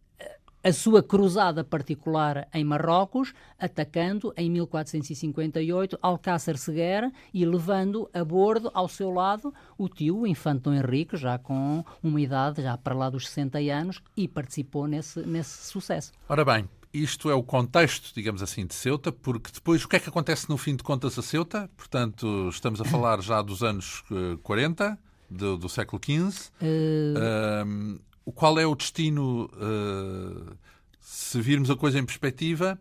[0.63, 8.69] a sua cruzada particular em Marrocos, atacando em 1458 Alcácer Seguer e levando a bordo
[8.73, 12.95] ao seu lado o tio, o infante Dom Henrique, já com uma idade já para
[12.95, 16.11] lá dos 60 anos, e participou nesse, nesse sucesso.
[16.29, 19.99] Ora bem, isto é o contexto, digamos assim, de Ceuta, porque depois o que é
[19.99, 21.69] que acontece no fim de contas a Ceuta?
[21.75, 24.03] Portanto, estamos a falar já dos anos
[24.43, 24.97] 40, eh,
[25.29, 26.51] do, do século XV.
[26.61, 30.55] Uh qual é o destino, uh,
[30.99, 32.79] se virmos a coisa em perspectiva,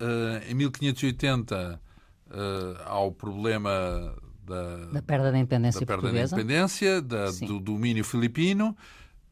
[0.00, 1.80] uh, em 1580
[2.26, 3.70] uh, eh, há o problema
[4.44, 6.34] da, da perda da independência da perda portuguesa.
[6.34, 8.76] da independência, da, do domínio filipino.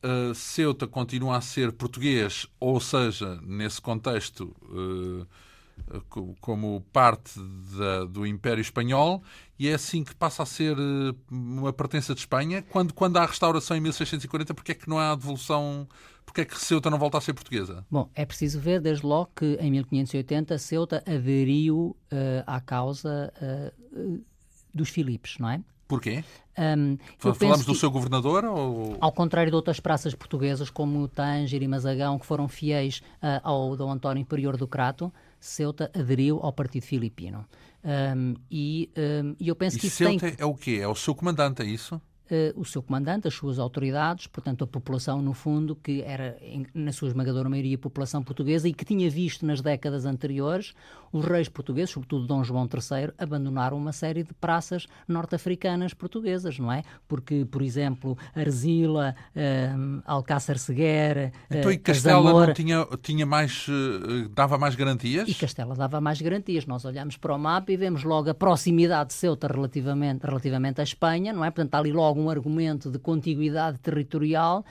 [0.04, 4.54] Uh, Ceuta continua a ser português, ou seja, nesse contexto,
[6.40, 7.38] como parte
[7.76, 9.22] da, do Império Espanhol,
[9.58, 12.62] e é assim que passa a ser eh, uma pertença de Espanha.
[12.62, 15.86] Quando, quando há a restauração em 1640, porque é que não há a devolução?
[16.24, 17.84] Porque é que Ceuta não volta a ser portuguesa?
[17.90, 24.24] Bom, é preciso ver desde logo que em 1580 Ceuta aderiu uh, à causa uh,
[24.74, 25.60] dos Filipes, não é?
[25.86, 26.24] Porquê?
[26.58, 28.44] Um, Falamos do seu governador?
[28.46, 28.96] Ou...
[28.98, 33.76] Ao contrário de outras praças portuguesas, como Tanger e Mazagão, que foram fiéis uh, ao
[33.76, 35.12] Dom António Imperior do Crato,
[35.42, 37.44] Ceuta aderiu ao Partido Filipino.
[37.84, 40.36] Um, e, um, eu penso e que isso Ceuta tem...
[40.38, 40.78] é o quê?
[40.80, 42.00] É o seu comandante, é isso?
[42.30, 46.66] Uh, o seu comandante, as suas autoridades, portanto a população no fundo que era em,
[46.74, 50.74] na sua esmagadora maioria população portuguesa e que tinha visto nas décadas anteriores
[51.12, 56.72] os reis portugueses, sobretudo Dom João III, abandonaram uma série de praças norte-africanas portuguesas, não
[56.72, 56.82] é?
[57.06, 63.66] Porque, por exemplo, Arzila, uh, Alcácer Seguer, uh, então, e Castela não tinha, tinha mais,
[63.68, 65.28] uh, dava mais garantias?
[65.28, 66.64] E Castela dava mais garantias.
[66.64, 70.84] Nós olhamos para o mapa e vemos logo a proximidade de Ceuta relativamente, relativamente à
[70.84, 71.50] Espanha, não é?
[71.50, 74.64] Portanto, ali logo um argumento de contiguidade territorial,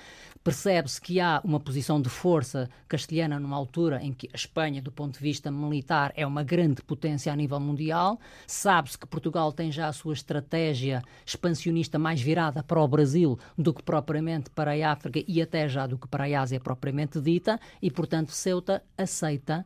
[0.43, 4.91] percebe-se que há uma posição de força castelhana numa altura em que a Espanha, do
[4.91, 8.19] ponto de vista militar, é uma grande potência a nível mundial.
[8.47, 13.73] Sabe-se que Portugal tem já a sua estratégia expansionista mais virada para o Brasil do
[13.73, 17.59] que propriamente para a África e até já do que para a Ásia propriamente dita,
[17.81, 19.65] e, portanto, Ceuta aceita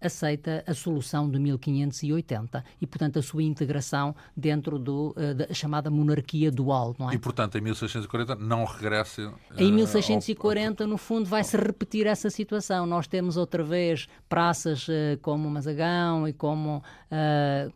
[0.00, 5.90] aceita a solução de 1580 e, portanto, a sua integração dentro do, uh, da chamada
[5.90, 6.94] monarquia dual.
[6.98, 7.14] Não é?
[7.14, 9.32] E, portanto, em 1640 não regressa.
[9.56, 10.88] Em 1640, ao...
[10.88, 12.86] no fundo, vai-se repetir essa situação.
[12.86, 16.82] Nós temos outra vez praças uh, como Mazagão e como.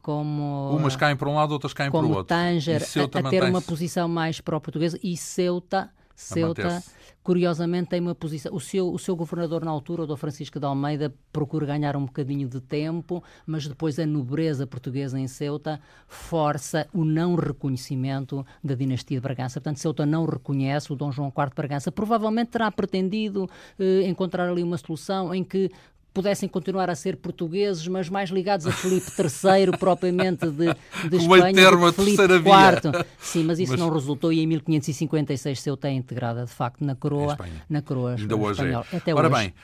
[0.02, 2.24] como Umas caem para um lado, outras caem para o outro.
[2.24, 5.90] Tanger, a, a ter uma posição mais pró-portuguesa e Ceuta.
[6.16, 6.82] Ceuta
[7.22, 8.54] curiosamente tem uma posição.
[8.54, 12.06] O seu, o seu governador na altura, o Dom Francisco de Almeida, procura ganhar um
[12.06, 18.74] bocadinho de tempo, mas depois a nobreza portuguesa em Ceuta força o não reconhecimento da
[18.74, 19.60] dinastia de Bragança.
[19.60, 21.92] Portanto, Ceuta não reconhece o Dom João IV de Bragança.
[21.92, 25.70] Provavelmente terá pretendido eh, encontrar ali uma solução em que
[26.16, 30.74] pudessem continuar a ser portugueses, mas mais ligados a Filipe III, propriamente de,
[31.10, 33.04] de Espanha, do que Filipe IV.
[33.18, 33.80] Sim, mas isso mas...
[33.80, 37.36] não resultou e em 1556 Ceuta é integrada, de facto, na coroa,
[37.68, 38.64] na coroa Ainda hoje é.
[38.64, 38.86] espanhola.
[38.90, 38.96] É.
[38.96, 39.36] Até Ora hoje.
[39.36, 39.54] bem,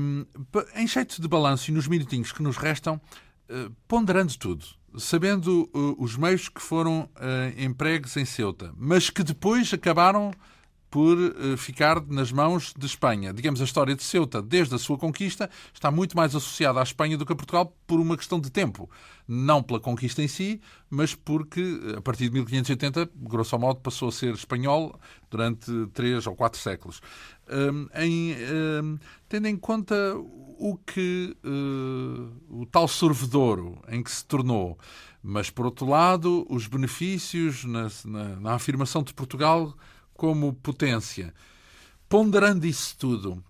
[0.00, 0.24] um,
[0.74, 2.98] em jeito de balanço e nos minutinhos que nos restam,
[3.50, 4.64] uh, ponderando tudo,
[4.96, 10.30] sabendo uh, os meios que foram uh, empregues em Ceuta, mas que depois acabaram
[10.90, 13.32] por uh, ficar nas mãos de Espanha.
[13.32, 17.16] Digamos, a história de Ceuta, desde a sua conquista, está muito mais associada à Espanha
[17.16, 18.90] do que a Portugal por uma questão de tempo.
[19.26, 20.60] Não pela conquista em si,
[20.90, 24.98] mas porque, a partir de 1580, grosso modo, passou a ser espanhol
[25.30, 27.00] durante três ou quatro séculos.
[27.48, 28.34] Um, em,
[28.82, 29.94] um, tendo em conta
[30.58, 34.76] o que uh, o tal sorvedouro em que se tornou,
[35.22, 39.76] mas, por outro lado, os benefícios na, na, na afirmação de Portugal
[40.20, 41.32] como potência.
[42.06, 43.42] Ponderando isso tudo,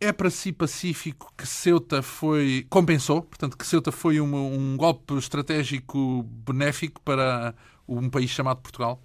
[0.00, 2.64] é para si pacífico que Ceuta foi.
[2.70, 3.20] compensou?
[3.22, 7.52] Portanto, que Ceuta foi um, um golpe estratégico benéfico para
[7.88, 9.02] um país chamado Portugal?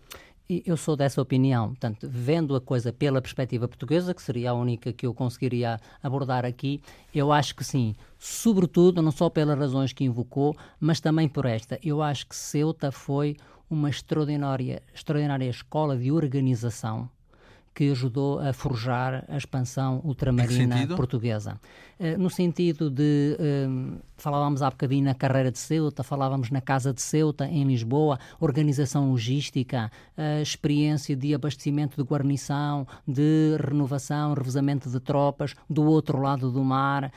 [0.48, 1.70] Eu sou dessa opinião.
[1.70, 6.46] Portanto, vendo a coisa pela perspectiva portuguesa, que seria a única que eu conseguiria abordar
[6.46, 6.80] aqui,
[7.12, 7.96] eu acho que sim.
[8.20, 11.80] Sobretudo, não só pelas razões que invocou, mas também por esta.
[11.82, 13.36] Eu acho que Ceuta foi
[13.70, 17.10] uma extraordinária, extraordinária escola de organização
[17.74, 21.60] que ajudou a forjar a expansão ultramarina portuguesa.
[22.04, 26.94] Uh, no sentido de, uh, falávamos há bocadinho na carreira de Ceuta, falávamos na Casa
[26.94, 34.90] de Ceuta, em Lisboa, organização logística, uh, experiência de abastecimento de guarnição, de renovação, revezamento
[34.90, 37.10] de tropas, do outro lado do mar.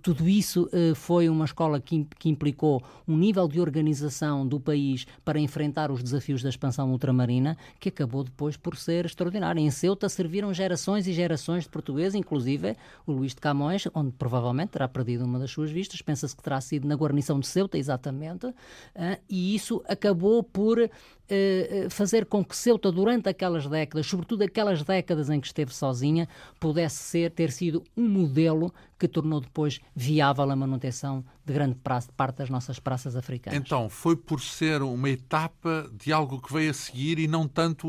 [0.00, 5.38] tudo isso foi uma escola que, que implicou um nível de organização do país para
[5.38, 9.60] enfrentar os desafios da expansão ultramarina, que acabou depois por ser extraordinário.
[9.60, 12.76] Em Ceuta serviram gerações e gerações de portugueses, inclusive
[13.06, 16.60] o Luís de Camões, onde provavelmente terá perdido uma das suas vistas, pensa-se que terá
[16.60, 18.54] sido na guarnição de Ceuta, exatamente, uh,
[19.28, 25.28] e isso acabou por uh, fazer com que Ceuta, durante aquelas décadas, sobretudo aquelas décadas
[25.28, 26.28] em que esteve sozinha,
[26.60, 31.76] pudesse ser, ter sido um modelo que tornou depois viável a manutenção de grande
[32.16, 33.58] parte das nossas praças africanas.
[33.58, 37.88] Então, foi por ser uma etapa de algo que veio a seguir e não tanto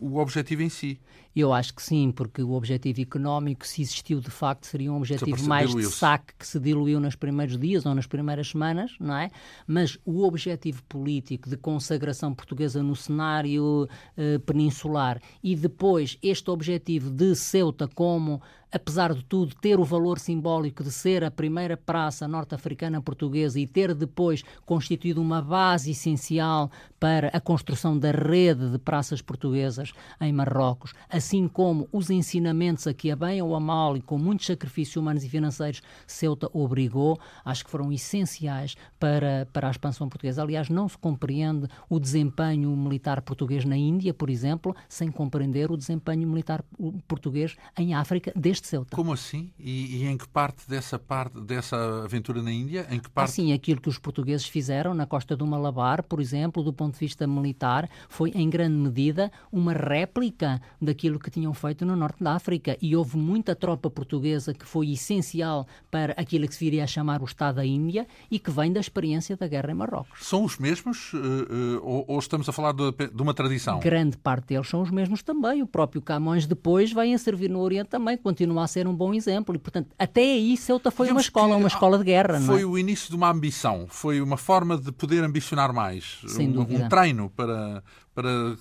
[0.00, 1.00] o objetivo em si?
[1.34, 5.44] Eu acho que sim, porque o objetivo económico, se existiu de facto, seria um objetivo
[5.46, 9.30] mais de saque que se diluiu nos primeiros dias ou nas primeiras semanas, não é?
[9.66, 17.10] Mas o objetivo político de consagração portuguesa no cenário eh, peninsular e depois este objetivo
[17.10, 18.42] de Ceuta como
[18.72, 23.66] apesar de tudo, ter o valor simbólico de ser a primeira praça norte-africana portuguesa e
[23.66, 30.32] ter depois constituído uma base essencial para a construção da rede de praças portuguesas em
[30.32, 34.46] Marrocos, assim como os ensinamentos a que a bem ou a mal e com muitos
[34.46, 40.42] sacrifícios humanos e financeiros Ceuta obrigou, acho que foram essenciais para, para a expansão portuguesa.
[40.42, 45.76] Aliás, não se compreende o desempenho militar português na Índia, por exemplo, sem compreender o
[45.76, 46.62] desempenho militar
[47.08, 48.96] português em África deste de Ceuta.
[48.96, 49.52] Como assim?
[49.58, 52.86] E, e, em que parte dessa parte dessa aventura na Índia?
[52.90, 53.30] Em que parte?
[53.30, 57.00] Assim, aquilo que os portugueses fizeram na costa do Malabar, por exemplo, do ponto de
[57.00, 62.34] vista militar, foi em grande medida uma réplica daquilo que tinham feito no norte da
[62.34, 66.86] África e houve muita tropa portuguesa que foi essencial para aquilo que se viria a
[66.86, 70.26] chamar o Estado da Índia e que vem da experiência da guerra em Marrocos.
[70.26, 73.80] São os mesmos uh, uh, ou, ou, estamos a falar de, de, uma tradição?
[73.80, 75.62] Grande parte deles são os mesmos também.
[75.62, 78.94] O próprio Camões depois vem a servir no Oriente também, continua continua a ser um
[78.94, 79.54] bom exemplo.
[79.54, 82.40] E, portanto, até aí Ceuta foi Digamos uma escola, uma escola de guerra.
[82.40, 82.64] Foi é?
[82.64, 86.20] o início de uma ambição, foi uma forma de poder ambicionar mais.
[86.26, 86.84] Sem um, dúvida.
[86.84, 87.82] um treino para,
[88.14, 88.56] para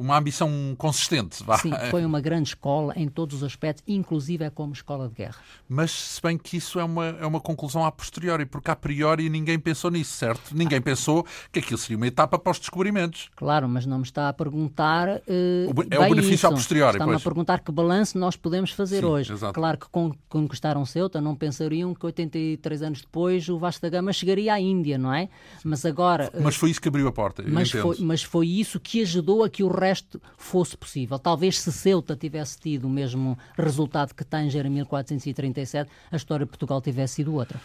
[0.00, 1.44] uma ambição consistente.
[1.44, 1.58] Vá.
[1.58, 5.36] Sim, foi uma grande escola em todos os aspectos, inclusive é como escola de guerra.
[5.68, 9.28] Mas se bem que isso é uma, é uma conclusão a posteriori, porque a priori
[9.28, 10.56] ninguém pensou nisso, certo?
[10.56, 10.82] Ninguém ah.
[10.82, 13.28] pensou que aquilo seria uma etapa para os descobrimentos.
[13.36, 15.18] Claro, mas não me está a perguntar.
[15.18, 16.46] Uh, é o benefício isso.
[16.46, 16.96] a posteriori.
[16.96, 19.32] Está-me a perguntar que balanço nós podemos fazer Sim, hoje.
[19.32, 19.52] Exato.
[19.52, 19.86] Claro que
[20.28, 24.96] conquistaram Ceuta, não pensariam que 83 anos depois o Vasco da Gama chegaria à Índia,
[24.96, 25.28] não é?
[25.62, 26.32] Mas agora.
[26.40, 27.44] Mas foi isso que abriu a porta.
[27.46, 29.89] Mas foi, mas foi isso que ajudou a que o resto
[30.36, 31.18] fosse fosse possível.
[31.18, 36.50] Talvez se Ceuta tivesse tido o mesmo resultado que Tanger em 1437, a história de
[36.50, 37.60] Portugal tivesse sido outra.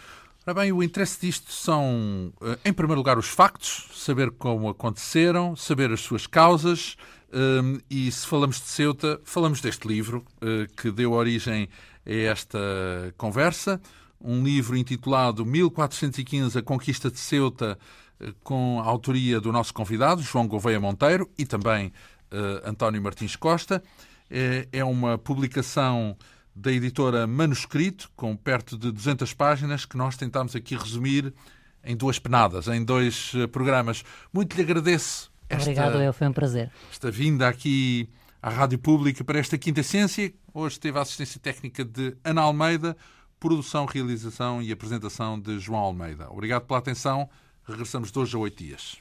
[0.46, 5.56] Ora bem, o interesse disto são, eh, em primeiro lugar, os factos, saber como aconteceram,
[5.56, 6.96] saber as suas causas,
[7.32, 11.68] um, e se falamos de Ceuta, falamos deste livro uh, que deu origem
[12.06, 12.58] a esta
[13.16, 13.80] conversa,
[14.20, 17.76] um livro intitulado 1415, A Conquista de Ceuta,
[18.20, 21.92] uh, com a autoria do nosso convidado, João Gouveia Monteiro, e também
[22.64, 23.82] António Martins Costa.
[24.30, 26.16] É, é uma publicação
[26.54, 31.32] da editora Manuscrito, com perto de 200 páginas, que nós tentamos aqui resumir
[31.84, 34.02] em duas penadas, em dois uh, programas.
[34.32, 35.30] Muito lhe agradeço.
[35.48, 36.70] Esta, Obrigado, eu, foi um prazer.
[36.90, 38.08] Esta vinda aqui
[38.42, 40.32] à Rádio Pública para esta Quinta Essência.
[40.52, 42.96] Hoje teve a assistência técnica de Ana Almeida,
[43.38, 46.28] produção, realização e apresentação de João Almeida.
[46.30, 47.28] Obrigado pela atenção.
[47.64, 48.96] Regressamos de hoje a oito dias.